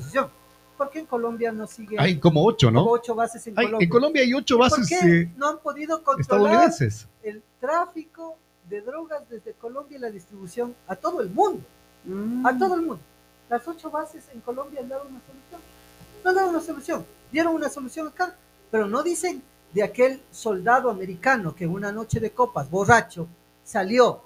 [0.78, 2.86] ¿Por qué en Colombia no sigue Hay como ocho, ¿no?
[2.86, 3.86] ocho bases en Hay- Colombia?
[3.86, 6.72] en Colombia hay ocho ¿Por bases qué eh, no han podido controlar
[7.24, 8.36] el tráfico
[8.70, 11.62] de drogas desde Colombia y la distribución a todo el mundo?
[12.06, 12.46] Mm.
[12.46, 13.00] A todo el mundo.
[13.50, 15.62] Las ocho bases en Colombia han dado una solución.
[16.24, 17.06] No han dado una solución.
[17.32, 18.36] Dieron una solución acá,
[18.72, 23.28] pero no dicen de aquel soldado americano que en una noche de copas, borracho,
[23.64, 24.22] salió,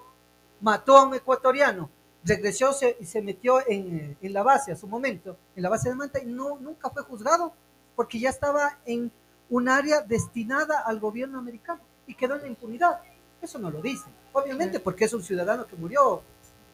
[0.62, 1.90] mató a un ecuatoriano,
[2.28, 5.90] regresó se- y se metió en, en la base a su momento, en la base
[5.90, 7.54] de Manta, y no, nunca fue juzgado
[7.96, 9.12] porque ya estaba en
[9.50, 13.00] un área destinada al gobierno americano y quedó en la impunidad.
[13.42, 16.22] Eso no lo dicen, obviamente, porque es un ciudadano que murió,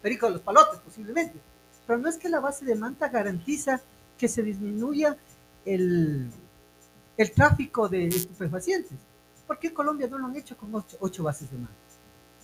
[0.02, 1.38] perico de los palotes posiblemente.
[1.86, 3.82] Pero no es que la base de Manta garantiza
[4.18, 5.18] que se disminuya
[5.66, 6.30] el,
[7.18, 8.98] el tráfico de estupefacientes.
[9.46, 11.74] ¿Por qué Colombia no lo han hecho con ocho, ocho bases de Manta?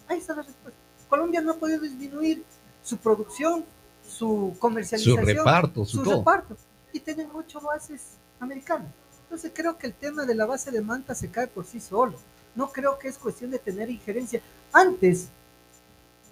[0.08, 0.80] Ahí está la respuesta.
[1.08, 2.44] Colombia no ha podido disminuir
[2.90, 3.64] su producción,
[4.04, 6.58] su Su comercialización, reparto, su su reparto.
[6.92, 8.92] Y tienen ocho bases americanas.
[9.24, 12.18] Entonces creo que el tema de la base de Manta se cae por sí solo.
[12.56, 14.42] No creo que es cuestión de tener injerencia.
[14.74, 15.28] Antes,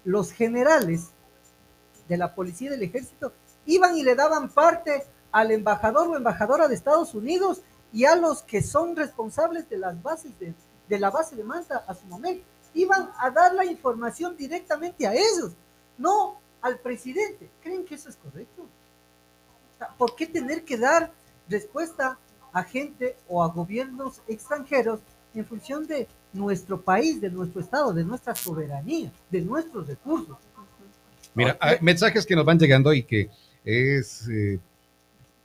[0.04, 1.10] los generales
[2.08, 3.32] de la policía y del ejército
[3.68, 7.62] iban y le daban parte al embajador o embajadora de Estados Unidos
[7.94, 10.56] y a los que son responsables de las bases de,
[10.90, 12.44] de la base de Manta a su momento.
[12.74, 15.52] Iban a dar la información directamente a ellos,
[16.00, 17.50] no al presidente.
[17.62, 18.64] ¿Creen que eso es correcto?
[18.64, 21.12] O sea, ¿Por qué tener que dar
[21.50, 22.18] respuesta
[22.52, 25.00] a gente o a gobiernos extranjeros
[25.34, 30.38] en función de nuestro país, de nuestro estado, de nuestra soberanía, de nuestros recursos?
[31.34, 33.30] Mira, hay mensajes que nos van llegando y que
[33.64, 34.60] es, eh,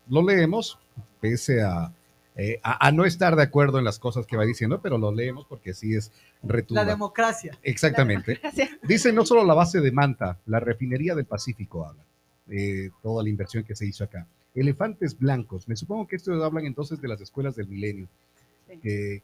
[0.08, 0.78] lo leemos,
[1.20, 1.92] pese a,
[2.36, 5.12] eh, a, a no estar de acuerdo en las cosas que va diciendo, pero lo
[5.12, 6.10] leemos porque sí es
[6.42, 6.84] La retumba.
[6.84, 7.58] democracia.
[7.62, 8.40] Exactamente.
[8.82, 12.02] Dice no solo la base de Manta, la refinería del Pacífico habla,
[12.48, 14.26] eh, toda la inversión que se hizo acá.
[14.54, 18.08] Elefantes blancos, me supongo que estos hablan entonces de las escuelas del milenio,
[18.68, 18.78] Sí.
[18.82, 19.22] que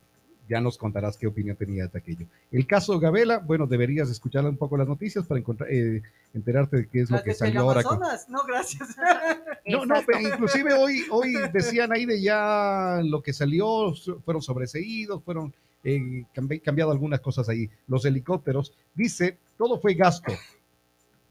[0.49, 2.27] ya nos contarás qué opinión tenías de aquello.
[2.51, 6.03] El caso Gabela, bueno, deberías escuchar un poco las noticias para encontrar, eh,
[6.35, 7.83] enterarte de qué es lo que salió ahora.
[7.83, 8.97] con- no gracias.
[9.67, 13.93] No, no, pero inclusive hoy, hoy decían ahí de ya lo que salió,
[14.25, 15.53] fueron sobreseídos, fueron
[15.85, 17.69] eh, cambi- cambiado algunas cosas ahí.
[17.87, 20.33] Los helicópteros, dice, todo fue gasto.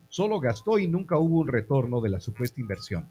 [0.10, 3.10] Solo gastó y nunca hubo un retorno de la supuesta inversión.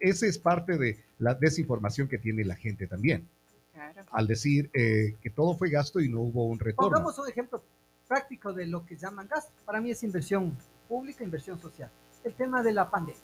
[0.00, 3.26] Esa es parte de la desinformación que tiene la gente también,
[3.74, 4.04] Claro.
[4.12, 6.90] al decir eh, que todo fue gasto y no hubo un retorno.
[6.90, 7.60] Pongamos un ejemplo
[8.06, 9.52] práctico de lo que llaman gasto.
[9.64, 10.56] Para mí es inversión
[10.88, 11.90] pública, inversión social.
[12.22, 13.20] El tema de la pandemia.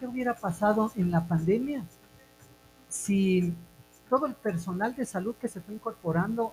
[0.00, 1.84] ¿Qué hubiera pasado en la pandemia
[2.88, 3.54] si
[4.08, 6.52] todo el personal de salud que se fue incorporando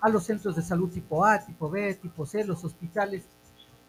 [0.00, 3.24] a los centros de salud tipo A, tipo B, tipo C, los hospitales,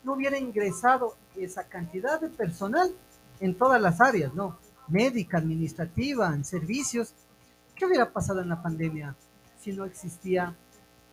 [0.03, 2.93] no hubiera ingresado esa cantidad de personal
[3.39, 4.58] en todas las áreas, ¿no?
[4.88, 7.13] Médica, administrativa, en servicios.
[7.76, 9.16] ¿Qué hubiera pasado en la pandemia
[9.60, 10.56] si no existía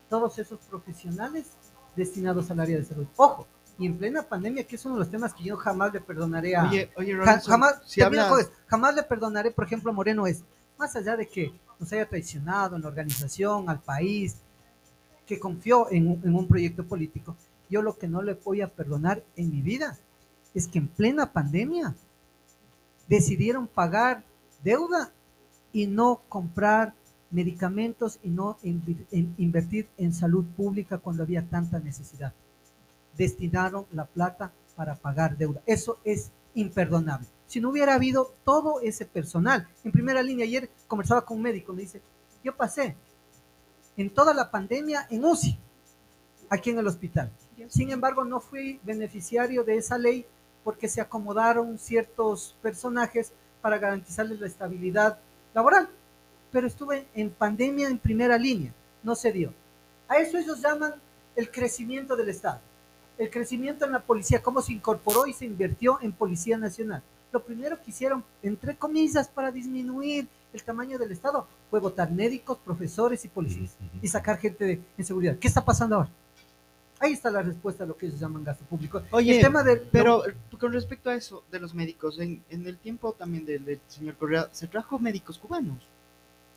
[0.09, 1.51] todos esos profesionales
[1.97, 3.07] destinados al área de salud?
[3.17, 3.47] Ojo,
[3.79, 6.55] y en plena pandemia, que es uno de los temas que yo jamás le perdonaré
[6.57, 6.65] a...
[6.69, 10.45] Oye, oye, Robinson, jamás, si hablas- jamás le perdonaré, por ejemplo, a Moreno es,
[10.79, 14.37] más allá de que nos haya traicionado en la organización, al país,
[15.27, 17.37] que confió en un proyecto político,
[17.71, 19.99] yo lo que no le voy a perdonar en mi vida
[20.55, 21.95] es que en plena pandemia
[23.09, 24.23] decidieron pagar
[24.63, 25.11] deuda
[25.73, 26.95] y no comprar
[27.31, 32.33] medicamentos y no invertir en salud pública cuando había tanta necesidad.
[33.17, 35.63] Destinaron la plata para pagar deuda.
[35.67, 37.27] Eso es imperdonable.
[37.47, 41.73] Si no hubiera habido todo ese personal, en primera línea, ayer conversaba con un médico,
[41.73, 42.01] me dice,
[42.45, 42.97] yo pasé
[43.97, 45.59] en toda la pandemia en UCI,
[46.49, 47.31] aquí en el hospital.
[47.69, 50.27] Sin embargo, no fui beneficiario de esa ley
[50.65, 55.19] porque se acomodaron ciertos personajes para garantizarles la estabilidad
[55.55, 55.89] laboral.
[56.51, 58.73] Pero estuve en pandemia en primera línea,
[59.03, 59.53] no se dio.
[60.09, 60.95] A eso ellos llaman
[61.37, 62.61] el crecimiento del Estado.
[63.19, 67.03] El crecimiento en la policía, cómo se incorporó y se invirtió en Policía Nacional.
[67.33, 72.59] lo primero que hicieron, entre comillas, para disminuir el tamaño del Estado, fue votar médicos,
[72.59, 75.39] profesores y policías y sacar gente de, en seguridad.
[75.39, 76.11] ¿Qué está pasando ahora?
[77.03, 79.03] Ahí está la respuesta a lo que ellos llaman gasto público.
[79.11, 80.23] Oye, el tema del, pero
[80.59, 84.17] con respecto a eso de los médicos, en, en el tiempo también del, del señor
[84.17, 85.79] Correa, se trajo médicos cubanos.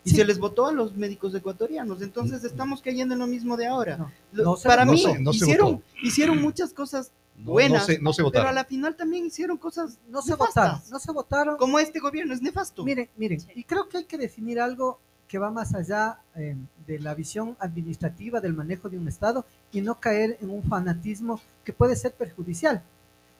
[0.04, 0.18] Y Sí.
[0.18, 2.00] se les votó a los médicos ecuatorianos.
[2.04, 3.98] Entonces estamos cayendo en lo mismo de ahora.
[3.98, 4.12] No,
[4.43, 5.84] no se- para no mí, se- no se hicieron, votó.
[6.04, 8.56] hicieron muchas cosas No, buenas, no se, no se pero a votaron.
[8.56, 10.56] la final también hicieron cosas no se nefastas.
[10.74, 11.58] votaron, no se votaron.
[11.58, 12.84] Como este gobierno es nefasto.
[12.86, 13.48] Miren, miren, Sí.
[13.56, 16.55] y creo que hay que definir algo que va más allá eh,
[16.86, 21.39] de la visión administrativa del manejo de un Estado y no caer en un fanatismo
[21.63, 22.84] que puede ser perjudicial.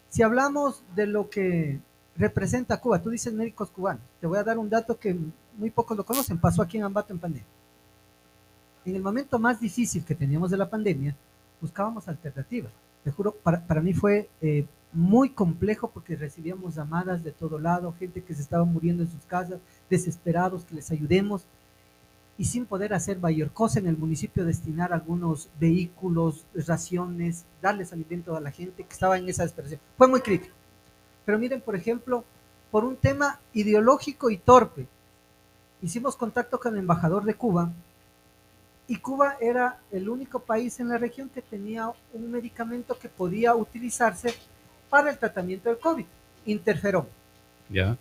[0.09, 1.79] Si hablamos de lo que
[2.17, 5.15] representa Cuba, tú dices médicos cubanos, te voy a dar un dato que
[5.57, 7.47] muy pocos lo conocen, pasó aquí en Ambato en pandemia.
[8.86, 11.15] En el momento más difícil que teníamos de la pandemia,
[11.59, 12.71] buscábamos alternativas.
[13.03, 17.93] Te juro, para, para mí fue eh, muy complejo porque recibíamos llamadas de todo lado,
[17.99, 19.59] gente que se estaba muriendo en sus casas,
[19.89, 21.45] desesperados, que les ayudemos,
[22.38, 28.36] y sin poder hacer mayor cosa en el municipio, destinar algunos vehículos, raciones, darles alimento
[28.36, 29.79] a la gente que estaba en esa desesperación.
[29.97, 30.53] Fue muy crítico.
[31.25, 32.23] Pero miren, por ejemplo,
[32.71, 34.86] por un tema ideológico y torpe,
[35.81, 37.71] hicimos contacto con el embajador de Cuba
[38.88, 43.55] y Cuba era el único país en la región que tenía un medicamento que podía
[43.55, 44.36] utilizarse
[44.89, 46.05] para el tratamiento del COVID,
[46.45, 47.07] interferón.
[47.69, 47.97] Ya.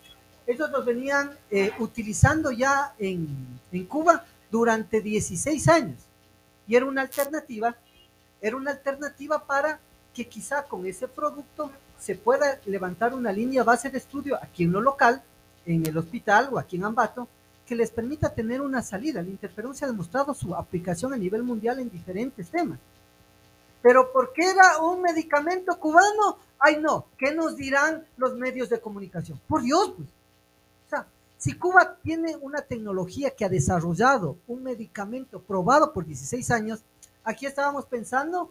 [0.47, 3.55] Ellos los venían eh, utilizando ya en,
[3.88, 5.99] Cuba durante 16 años
[6.68, 7.74] y era una alternativa,
[8.40, 9.80] era una alternativa para
[10.14, 14.72] que quizá con ese producto se pueda levantar una línea base de estudio aquí en
[14.72, 15.22] lo local,
[15.66, 17.26] en el hospital o aquí en Ambato,
[17.66, 19.22] que les permita tener una salida.
[19.22, 22.78] La interferón se ha demostrado su aplicación a nivel mundial en diferentes temas.
[23.82, 26.38] Pero ¿por qué era un medicamento cubano?
[26.59, 29.40] Ay, no, ¿qué nos dirán los medios de comunicación?
[29.49, 30.09] Por Dios, pues.
[30.87, 31.07] O sea,
[31.39, 36.82] si Cuba tiene una tecnología que ha desarrollado un medicamento probado por 16 años,
[37.22, 38.51] aquí estábamos pensando,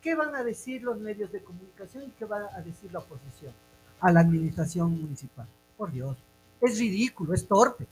[0.00, 3.52] ¿qué van a decir los medios de comunicación y qué va a decir la oposición
[4.00, 5.46] a la administración municipal?
[5.76, 6.16] Por Dios,
[6.60, 7.86] es ridículo, es torpe,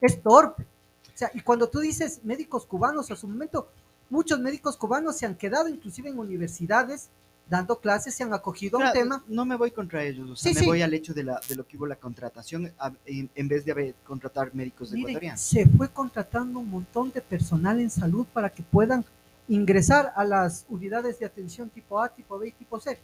[0.00, 0.62] es torpe.
[0.62, 3.68] O sea, y cuando tú dices médicos cubanos, a su momento,
[4.10, 7.08] muchos médicos cubanos se han quedado inclusive en universidades
[7.48, 9.22] dando clases, se han acogido a un tema.
[9.28, 10.66] No me voy contra ellos, o sea, Sí, me sí.
[10.66, 13.64] voy al hecho de, la, de lo que hubo la contratación a- en, en vez
[13.64, 15.40] de haber, contratar médicos Miren, ecuatorianos.
[15.40, 19.04] se fue contratando un montón de personal en salud para que puedan
[19.48, 22.98] ingresar a las unidades de atención tipo A, tipo B y tipo C.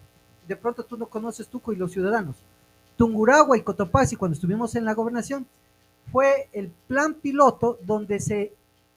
[0.49, 2.37] De pronto tú no conoces Tuco y los ciudadanos.
[2.97, 5.47] Tunguragua y Cotopaxi, cuando estuvimos en la gobernación,
[6.11, 8.55] fue el plan piloto donde se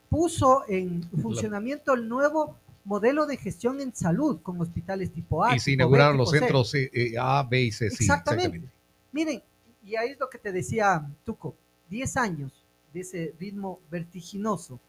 [0.10, 2.56] puso en funcionamiento el nuevo
[2.86, 5.56] modelo de gestión en salud con hospitales tipo A.
[5.56, 6.40] y se inauguraron los C.
[6.40, 7.90] centros eh, eh, A, B y C.
[7.90, 8.58] Sí, Exactamente.
[8.58, 8.74] exactamente.
[9.12, 9.44] Miren,
[9.86, 11.56] y ahí es lo que te decía Tuco,
[11.90, 12.52] 10 años
[12.94, 14.80] de ese ritmo vertiginoso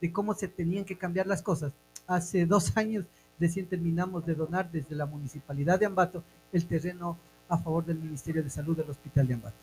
[0.00, 1.72] de cómo se tenían que cambiar las cosas.
[2.06, 3.04] Hace dos años
[3.38, 6.22] recién terminamos de donar desde la municipalidad de Ambato
[6.52, 7.16] el terreno
[7.48, 9.56] a favor del Ministerio de Salud del Hospital de Ambato.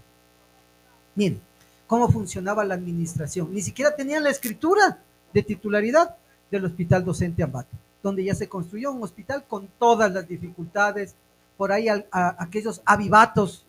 [1.15, 1.41] Miren,
[1.87, 3.53] cómo funcionaba la administración.
[3.53, 5.01] Ni siquiera tenían la escritura
[5.33, 6.15] de titularidad
[6.51, 11.15] del Hospital Docente Ambato, donde ya se construyó un hospital con todas las dificultades,
[11.57, 13.65] por ahí aquellos avivatos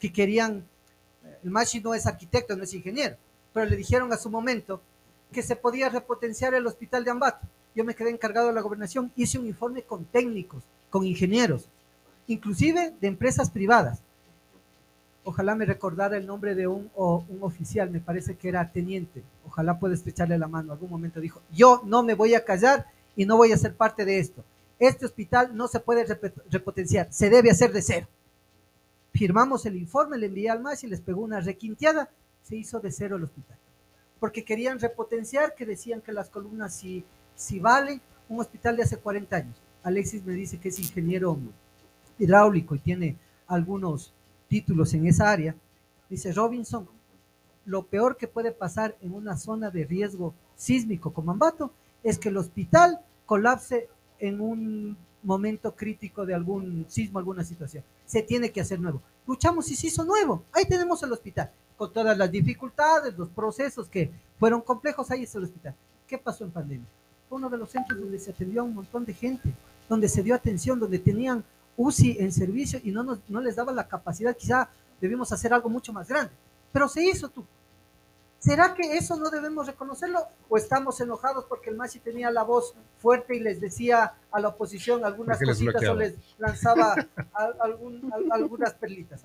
[0.00, 0.64] que querían,
[1.44, 3.16] el Machi no es arquitecto, no es ingeniero,
[3.52, 4.80] pero le dijeron a su momento
[5.32, 7.46] que se podía repotenciar el hospital de Ambato.
[7.74, 11.68] Yo me quedé encargado de la gobernación, hice un informe con técnicos, con ingenieros,
[12.26, 14.00] inclusive de empresas privadas.
[15.28, 19.22] Ojalá me recordara el nombre de un, o- un oficial, me parece que era teniente.
[19.46, 20.72] Ojalá pueda estrecharle la mano.
[20.72, 24.06] Algún momento dijo, yo no me voy a callar y no voy a ser parte
[24.06, 24.42] de esto.
[24.78, 28.06] Este hospital no se puede rep- repotenciar, se debe hacer de cero.
[29.12, 32.08] Firmamos el informe, le envié al MAS y les pegó una requinteada,
[32.42, 33.58] se hizo de cero el hospital.
[34.20, 37.04] Porque querían repotenciar, que decían que las columnas sí,
[37.34, 38.00] sí valen,
[38.30, 39.56] un hospital de hace 40 años.
[39.82, 41.36] Alexis me dice que es ingeniero
[42.18, 43.16] hidráulico y tiene
[43.46, 44.14] algunos
[44.48, 45.54] títulos en esa área.
[46.08, 46.88] Dice Robinson,
[47.64, 51.70] lo peor que puede pasar en una zona de riesgo sísmico como Ambato
[52.02, 53.88] es que el hospital colapse
[54.18, 57.84] en un momento crítico de algún sismo, alguna situación.
[58.06, 59.02] Se tiene que hacer nuevo.
[59.26, 60.44] Luchamos y se hizo nuevo.
[60.52, 65.38] Ahí tenemos el hospital, con todas las dificultades, los procesos que fueron complejos, ahí está
[65.38, 65.74] el hospital.
[66.06, 66.86] ¿Qué pasó en pandemia?
[67.28, 69.52] Fue uno de los centros donde se atendió a un montón de gente,
[69.88, 71.44] donde se dio atención, donde tenían
[71.78, 74.68] UCI en servicio y no, nos, no les daba la capacidad, quizá
[75.00, 76.32] debimos hacer algo mucho más grande.
[76.72, 77.46] Pero se hizo tú.
[78.40, 80.20] ¿Será que eso no debemos reconocerlo?
[80.48, 84.48] ¿O estamos enojados porque el Masi tenía la voz fuerte y les decía a la
[84.48, 86.94] oposición algunas Porque les cositas o les lanzaba
[87.32, 89.22] a- algún- a- algunas perlitas?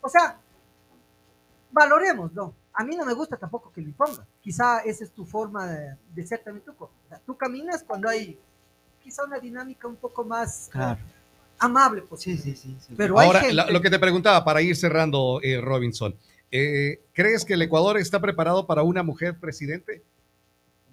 [0.00, 0.40] O sea,
[1.70, 2.54] valoremos, ¿no?
[2.72, 4.26] A mí no me gusta tampoco que lo imponga.
[4.40, 6.72] Quizá esa es tu forma de, de ser también tú.
[6.84, 8.38] O sea, tú caminas cuando hay
[9.02, 11.00] quizá una dinámica un poco más Claro.
[11.58, 12.22] Amable, pues.
[12.22, 12.76] Sí, sí, sí.
[12.80, 12.94] sí.
[12.96, 16.14] Pero hay Ahora, gente- la- lo que te preguntaba para ir cerrando, eh, Robinson,
[16.50, 20.02] eh, ¿crees que el Ecuador está preparado para una mujer presidente?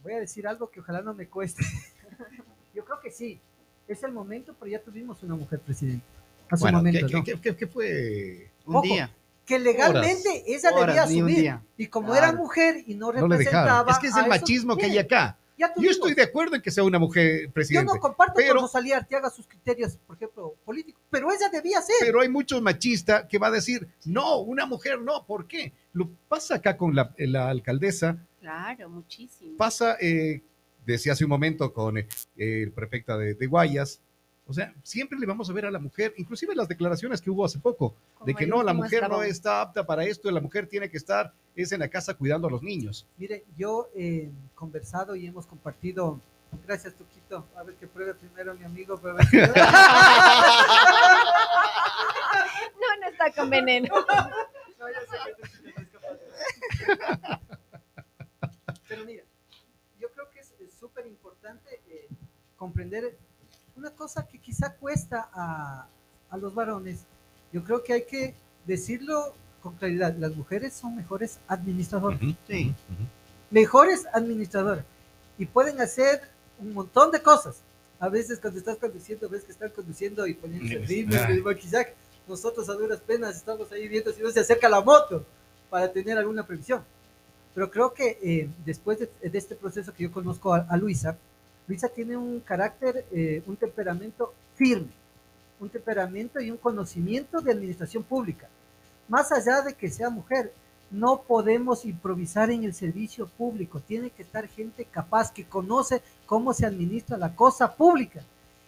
[0.03, 1.63] Voy a decir algo que ojalá no me cueste.
[2.73, 3.39] Yo creo que sí.
[3.87, 6.05] Es el momento, pero ya tuvimos una mujer presidente.
[6.49, 7.23] Hace Bueno, un momento, ¿qué, ¿no?
[7.23, 8.49] qué- qué- qué fue?
[8.65, 9.11] Un Ojo, día.
[9.45, 11.55] que legalmente ella Horas, debía ni un asumir.
[11.77, 12.27] Y como Claro.
[12.27, 13.39] era mujer y no No le dejaron.
[13.39, 13.91] representaba.
[13.91, 15.37] Es que es el esos- machismo que hay acá.
[15.57, 18.53] Ya Yo estoy de acuerdo en que sea una mujer Yo presidente, no comparto pero-
[18.55, 21.95] con Rosalía Arteaga sus criterios, por ejemplo, políticos, pero ella debía ser.
[22.01, 25.73] pero hay muchos machistas que va a decir, no, una mujer no, ¿por qué?
[25.93, 29.55] Lo pasa acá con la, la alcaldesa, Claro, muchísimo.
[29.57, 30.41] pasa, eh,
[30.85, 34.01] decía hace un momento con eh, el prefecta de, de Guayas,
[34.45, 37.45] o sea, siempre le vamos a ver a la mujer, inclusive las declaraciones que hubo
[37.45, 40.89] hace poco, de que no, la mujer no está apta para esto, la mujer tiene
[40.89, 43.07] que estar, es en la casa cuidando a los niños.
[43.17, 46.19] Mire, yo he conversado y hemos compartido.
[46.67, 47.47] Gracias, Tuquito.
[47.55, 48.97] A ver que pruebe primero mi amigo.
[48.97, 49.03] si-
[52.81, 53.93] No, no está con veneno.
[54.79, 56.31] No, yo sé que Tuquito no es capaz de-
[58.89, 59.23] Pero mira,
[59.97, 62.09] yo creo que es es súper importante eh,
[62.57, 63.17] comprender
[63.75, 65.87] una cosa que quizá cuesta a,
[66.29, 66.99] a los varones.
[67.51, 68.33] Yo creo que hay que
[68.65, 70.15] decirlo con claridad.
[70.17, 72.19] Las mujeres son mejores administradoras.
[72.47, 72.73] Sí.
[73.51, 74.83] mejores administradoras
[75.37, 76.21] y pueden hacer
[76.59, 77.57] un montón de cosas.
[77.99, 81.85] A veces cuando estás conduciendo, ves que están conduciendo y poniendo el ritmo, Ah.
[82.27, 85.25] Nosotros a duras penas estamos ahí viendo si no se acerca la moto
[85.69, 86.81] para tener alguna previsión.
[87.53, 91.17] Pero creo que eh, después de, de este proceso que yo conozco a, a Luisa,
[91.67, 94.91] Luisa tiene un carácter, eh, un temperamento firme,
[95.59, 98.49] un temperamento y un conocimiento de administración pública.
[99.07, 100.53] Más allá de que sea mujer,
[100.91, 103.79] no podemos improvisar en el servicio público.
[103.79, 108.23] Tiene que estar gente capaz que conoce cómo se administra la cosa pública.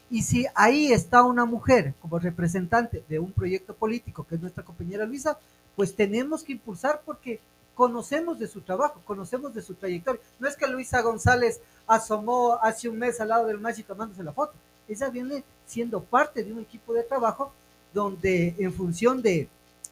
[0.09, 4.63] Y si ahí está una mujer como representante de un proyecto político, que es nuestra
[4.63, 5.37] compañera Luisa,
[5.75, 7.39] pues tenemos que impulsar porque
[7.75, 10.21] conocemos de su trabajo, conocemos de su trayectoria.
[10.39, 14.33] No es que Luisa González asomó hace un mes al lado del Maggi tomándose la
[14.33, 14.53] foto.
[14.87, 17.51] Ella viene siendo parte de un equipo de trabajo
[17.93, 19.47] donde en función de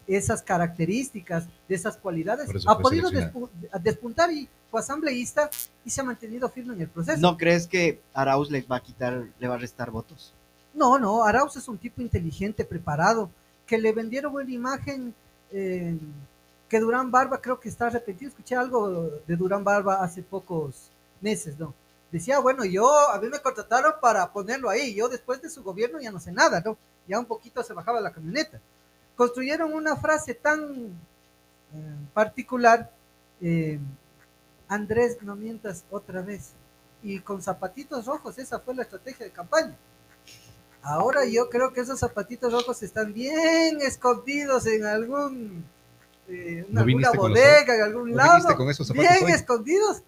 [0.06, 3.10] esas características, de esas cualidades, ha podido
[3.80, 5.50] despuntar y fue asambleísta
[5.84, 7.20] y se ha mantenido firme en el proceso.
[7.20, 10.32] ¿No crees que Arauz le va a quitar, le va a restar votos?
[10.74, 13.30] No, no, Arauz es un tipo inteligente, preparado,
[13.66, 15.14] que le vendieron buena imagen,
[15.52, 15.96] eh,
[16.74, 18.30] que Durán Barba creo que está arrepentido.
[18.30, 21.72] Escuché algo de Durán Barba hace pocos meses, ¿no?
[22.10, 26.00] Decía, bueno, yo, a mí me contrataron para ponerlo ahí, yo después de su gobierno
[26.00, 26.76] ya no sé nada, ¿no?
[27.06, 28.60] Ya un poquito se bajaba la camioneta.
[29.14, 30.88] Construyeron una frase tan
[31.72, 32.90] eh, particular,
[33.40, 33.78] eh,
[34.66, 36.54] Andrés, no mientas otra vez,
[37.04, 39.76] y con zapatitos rojos, esa fue la estrategia de campaña.
[40.82, 45.72] Ahora yo creo que esos zapatitos rojos están bien escondidos en algún
[46.28, 49.06] eh, una, ¿No viniste alguna con los- bodega, en algún ¿No lado, con esos bien
[49.24, 49.30] hoy?
[49.32, 50.02] escondidos,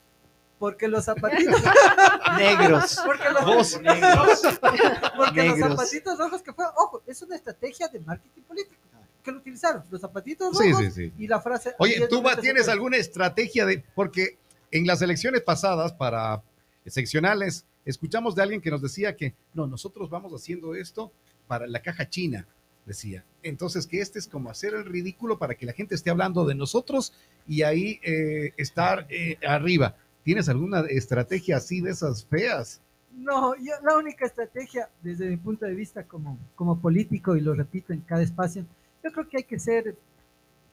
[0.58, 1.60] porque los zapatitos,
[2.38, 2.98] Negros.
[3.06, 3.80] porque los, Vos.
[5.16, 5.70] porque los Negros.
[5.70, 8.76] zapatitos rojos que fue, ojo, es una estrategia de marketing político
[9.22, 11.12] que lo utilizaron, los zapatitos rojos sí, sí.
[11.18, 11.74] y la frase.
[11.78, 12.68] Oye, "Así ¿tú tienes sorprendas".
[12.68, 14.38] alguna estrategia de, porque
[14.70, 16.42] en las elecciones pasadas para
[16.86, 21.10] seccionales, escuchamos de alguien que nos decía que, no, nosotros vamos haciendo esto
[21.48, 22.46] para la caja china,
[22.86, 23.24] decía.
[23.42, 26.54] Entonces, que este es como hacer el ridículo para que la gente esté hablando de
[26.54, 27.12] nosotros
[27.46, 29.96] y ahí eh, estar eh, arriba.
[30.22, 32.80] ¿Tienes alguna estrategia así de esas feas?
[33.12, 37.54] No, yo, la única estrategia, desde mi punto de vista como, como político, y lo
[37.54, 38.64] repito en cada espacio,
[39.02, 39.96] yo creo que hay que ser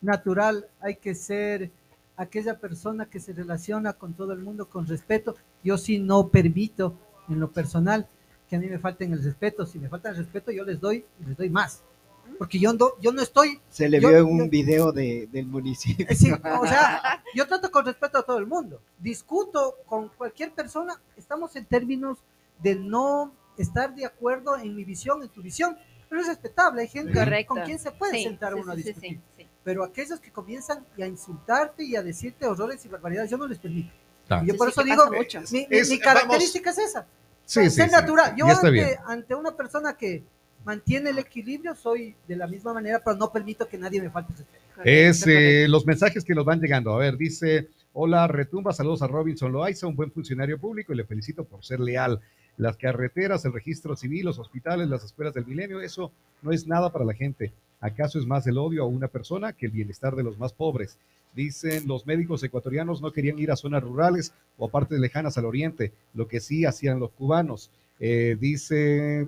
[0.02, 1.72] natural, hay que ser
[2.18, 5.36] aquella persona que se relaciona con todo el mundo con respeto.
[5.64, 6.96] Yo sí no permito
[7.30, 8.08] en lo personal
[8.50, 9.66] que a mí me falten el respeto.
[9.66, 11.84] Si me falta el respeto, yo les doy les doy más.
[12.38, 15.28] Porque yo no, yo no estoy Se le Yo- vio en un yo- video de,
[15.32, 16.06] del municipio.
[16.16, 18.82] Sí, o sea, yo trato con respeto a todo el mundo.
[19.00, 21.00] Discuto con cualquier persona.
[21.16, 22.18] Estamos en términos
[22.60, 25.78] de no estar de acuerdo en mi visión, en tu visión.
[26.10, 26.82] Pero es respetable.
[26.82, 27.54] Hay gente Correcto.
[27.56, 29.12] con quien se puede Sí, sentar sí, uno a discutir.
[29.12, 29.48] sí, sí.
[29.64, 33.58] Pero aquellos que comienzan a insultarte y a decirte horrores y barbaridades, yo no les
[33.60, 33.92] permito.
[34.42, 35.18] Y yo Sí, por sí, eso digo, mi,
[35.52, 37.06] mi- Es- mi característica es esa.
[37.46, 37.96] Sí, sí, ser sí.
[37.96, 38.36] natural.
[38.38, 40.24] Yo ante, ante una persona que
[40.66, 44.34] mantiene el equilibrio, soy de la misma manera, pero no permito que nadie me falte.
[44.84, 46.94] Es eh, los mensajes que nos van llegando.
[46.94, 51.06] A ver, dice, hola, retumba, saludos a Robinson Loaiza, un buen funcionario público y le
[51.06, 52.20] felicito por ser leal.
[52.58, 56.12] Las carreteras, el registro civil, los hospitales, las escuelas del milenio, eso
[56.42, 57.52] no es nada para la gente.
[57.80, 60.98] ¿Acaso es más el odio a una persona que el bienestar de los más pobres?
[61.36, 65.46] Dicen los médicos ecuatorianos no querían ir a zonas rurales o a partes lejanas al
[65.46, 67.72] oriente, lo que sí hacían los cubanos.
[68.00, 69.28] Eh, dice,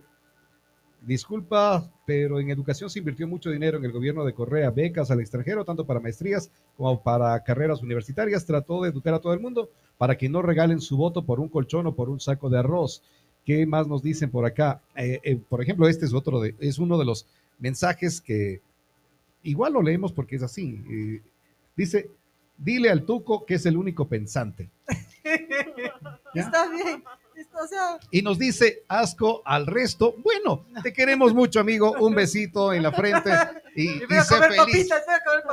[1.05, 5.21] disculpa, pero en educación se invirtió mucho dinero en el gobierno de Correa, becas al
[5.21, 8.45] extranjero, tanto para maestrías como para carreras universitarias.
[8.45, 11.49] Trató de educar a todo el mundo para que no regalen su voto por un
[11.49, 13.03] colchón o por un saco de arroz.
[13.45, 14.81] ¿Qué más nos dicen por acá?
[14.95, 17.27] Eh, eh, por ejemplo, este es otro de, es uno de los
[17.59, 18.61] mensajes que
[19.43, 20.83] igual lo leemos porque es así.
[20.89, 21.21] Eh,
[21.75, 22.09] dice,
[22.57, 24.69] dile al tuco que es el único pensante.
[26.33, 27.03] Está bien.
[27.35, 30.15] Esto, o sea, Y nos dice asco al resto.
[30.23, 31.93] Bueno, te queremos mucho, amigo.
[31.99, 33.29] Un besito en la frente
[33.75, 34.07] y, sé
[34.39, 34.57] feliz.
[34.57, 35.03] papitas,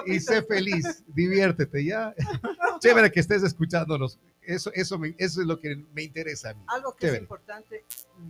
[0.06, 1.02] Y sé feliz.
[1.08, 2.14] Diviértete, ¿ya?
[2.80, 4.18] Chévere que estés escuchándonos.
[4.42, 6.62] Eso, eso, me- eso es lo que me interesa a mí.
[6.68, 7.84] Algo que es importante,
[8.18, 8.28] mm,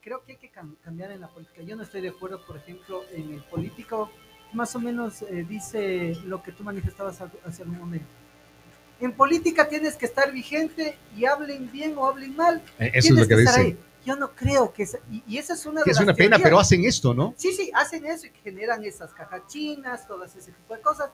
[0.00, 1.62] creo que hay que cam- cambiar en la política.
[1.62, 4.10] Yo no estoy de acuerdo, por ejemplo, en el político,
[4.52, 8.06] más o menos eh, dice lo que tú manifestabas hace un momento.
[9.00, 12.62] En política tienes que estar vigente y hablen bien o hablen mal.
[12.78, 13.78] Eh, Eso es tienes lo que ahí.
[14.06, 14.82] Yo no creo que...
[14.82, 17.14] esa- y, y esa es una Que de es las una pena, pero hacen esto,
[17.14, 17.34] ¿no?
[17.36, 21.10] Sí, sí, hacen eso y generan esas cajas chinas, todas ese tipo de cosas.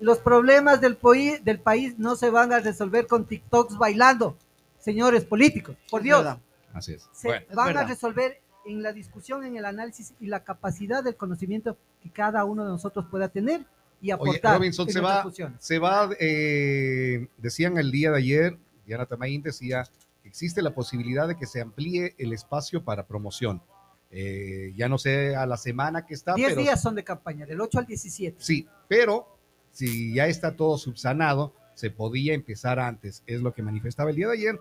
[0.00, 4.36] Los problemas del, poi- del país no se van a resolver con TikToks bailando,
[4.78, 6.18] señores políticos, por Es Dios.
[6.24, 6.38] verdad.
[6.74, 7.08] Así es.
[7.12, 11.02] Se Bueno, es van a resolver en la discusión, en el análisis y la capacidad
[11.02, 13.64] del conocimiento que cada uno de nosotros pueda tener
[14.00, 14.56] y aportar.
[14.58, 15.64] Robinson, en se va- funciones.
[15.64, 19.84] se va, eh, decían el día de ayer, Diana Tamaín decía
[20.22, 23.62] que existe la posibilidad de que se amplíe el espacio para promoción.
[24.10, 27.44] Eh, ya no sé a la semana que está, 10 pero días son de campaña,
[27.44, 28.36] del 8 al 17.
[28.42, 29.36] sí, pero
[29.70, 34.28] si ya está todo subsanado, se podía empezar antes, es lo que manifestaba el día
[34.28, 34.58] de ayer,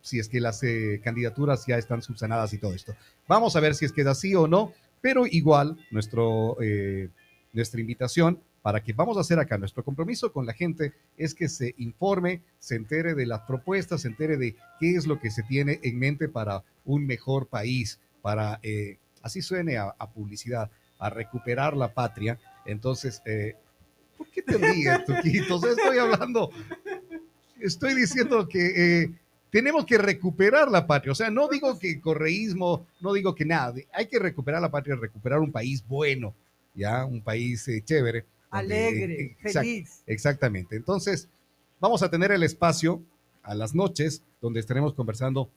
[0.00, 2.94] si es que las eh, candidaturas ya están subsanadas y todo esto.
[3.28, 4.72] Vamos a ver si es que es así o no,
[5.02, 7.10] pero igual nuestro, eh,
[7.52, 11.48] nuestra invitación para que vamos a hacer acá, nuestro compromiso con la gente es que
[11.48, 15.42] se informe, se entere de las propuestas, se entere de qué es lo que se
[15.42, 21.10] tiene en mente para un mejor país, para, eh, así suene a, a publicidad, a
[21.10, 22.38] recuperar la patria.
[22.66, 23.56] Entonces, eh,
[24.18, 25.64] ¿por qué te ríes, Tuquitos?
[25.64, 26.50] Estoy hablando,
[27.58, 29.10] estoy diciendo que eh,
[29.50, 31.12] tenemos que recuperar la patria.
[31.12, 33.74] O sea, no digo que correísmo, no digo que nada.
[33.92, 36.34] Hay que recuperar la patria, recuperar un país bueno,
[36.74, 38.26] ya, un país eh, chévere.
[38.52, 40.02] donde- Alegre, eh, exact- feliz.
[40.06, 40.76] Exactamente.
[40.76, 41.28] Entonces,
[41.78, 43.02] vamos a tener el espacio
[43.42, 45.50] a las noches donde estaremos conversando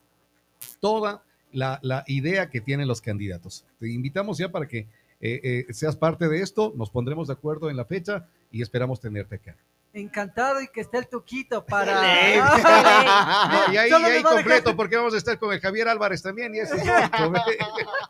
[0.79, 3.65] toda la, la idea que tienen los candidatos.
[3.79, 4.87] Te invitamos ya para que
[5.21, 8.99] eh, eh, seas parte de esto, nos pondremos de acuerdo en la fecha y esperamos
[8.99, 9.55] tenerte acá.
[9.93, 11.93] Encantado y que esté el tuquito para...
[13.67, 16.21] No, y ahí, y ahí dejar- completo, porque vamos a estar con el Javier Álvarez
[16.21, 17.33] también y ese es otro.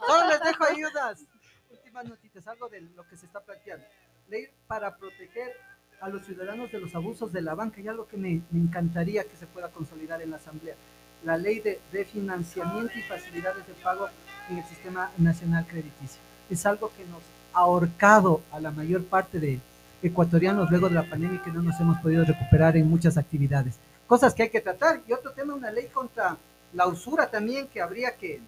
[0.07, 0.83] Solo les dejo ahí
[1.93, 3.85] últimas notitas, algo de lo que se está planteando.
[4.27, 5.51] Ley para proteger
[6.01, 9.23] a los ciudadanos de los abusos de la banca y algo que me, me encantaría
[9.25, 10.75] que se pueda consolidar en la Asamblea.
[11.23, 14.07] La ley de, de financiamiento y facilidades de pago
[14.49, 16.19] en el Sistema Nacional Crediticio.
[16.49, 17.21] Es algo que nos
[17.53, 19.59] ha ahorcado a la mayor parte de
[20.01, 23.77] ecuatorianos luego de la pandemia que no nos hemos podido recuperar en muchas actividades.
[24.07, 25.01] Cosas que hay que tratar.
[25.07, 26.37] Y otro tema, una ley contra
[26.73, 28.41] la usura también que habría que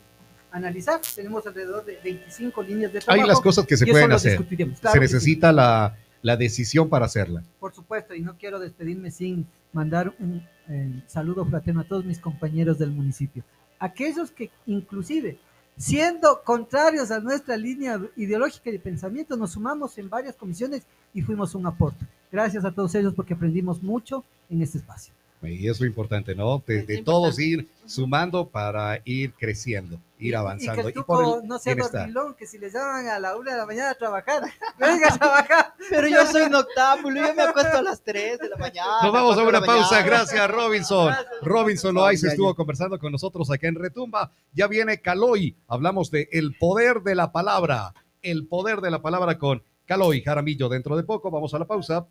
[0.56, 1.02] analizar.
[1.16, 3.22] Tenemos alrededor de 25 líneas de trabajo.
[3.22, 4.38] Hay las cosas que se pueden hacer.
[4.48, 7.44] Se sí, necesita la, la decisión para hacerla.
[7.60, 12.20] por supuesto, y no quiero despedirme sin mandar un eh, saludo fraterno a todos mis
[12.20, 13.44] compañeros del municipio.
[13.80, 15.38] Aquellos que inclusive,
[15.78, 20.84] siendo contrarios a nuestra línea ideológica y de pensamiento, nos sumamos en varias comisiones
[21.14, 22.06] y fuimos un aporte.
[22.32, 25.14] Gracias a todos ellos porque aprendimos mucho en este espacio.
[25.48, 26.64] Y es lo importante, ¿no?
[26.66, 30.82] De, todos ir sumando para ir creciendo, ir Y- avanzando.
[30.90, 33.36] Y que el por tuco el no sea dormilón, que si le llaman a la
[33.36, 34.44] una de la mañana a trabajar,
[34.80, 35.74] venga a trabajar.
[35.90, 39.04] Pero yo soy noctámbulo, yo me acuesto a las 3 de la mañana.
[39.04, 39.90] Nos vamos a 4 de una pausa.
[39.96, 40.06] mañana.
[40.08, 41.06] Gracias, Robinson.
[41.08, 41.34] Gracias.
[41.42, 44.32] Robinson Loaiza estuvo conversando con nosotros acá en Retumba.
[44.54, 45.56] Ya viene Caloy.
[45.68, 47.94] Hablamos de el poder de la palabra.
[48.22, 50.68] El poder de la palabra con Caloy Jaramillo.
[50.70, 52.08] Dentro de poco vamos a la pausa.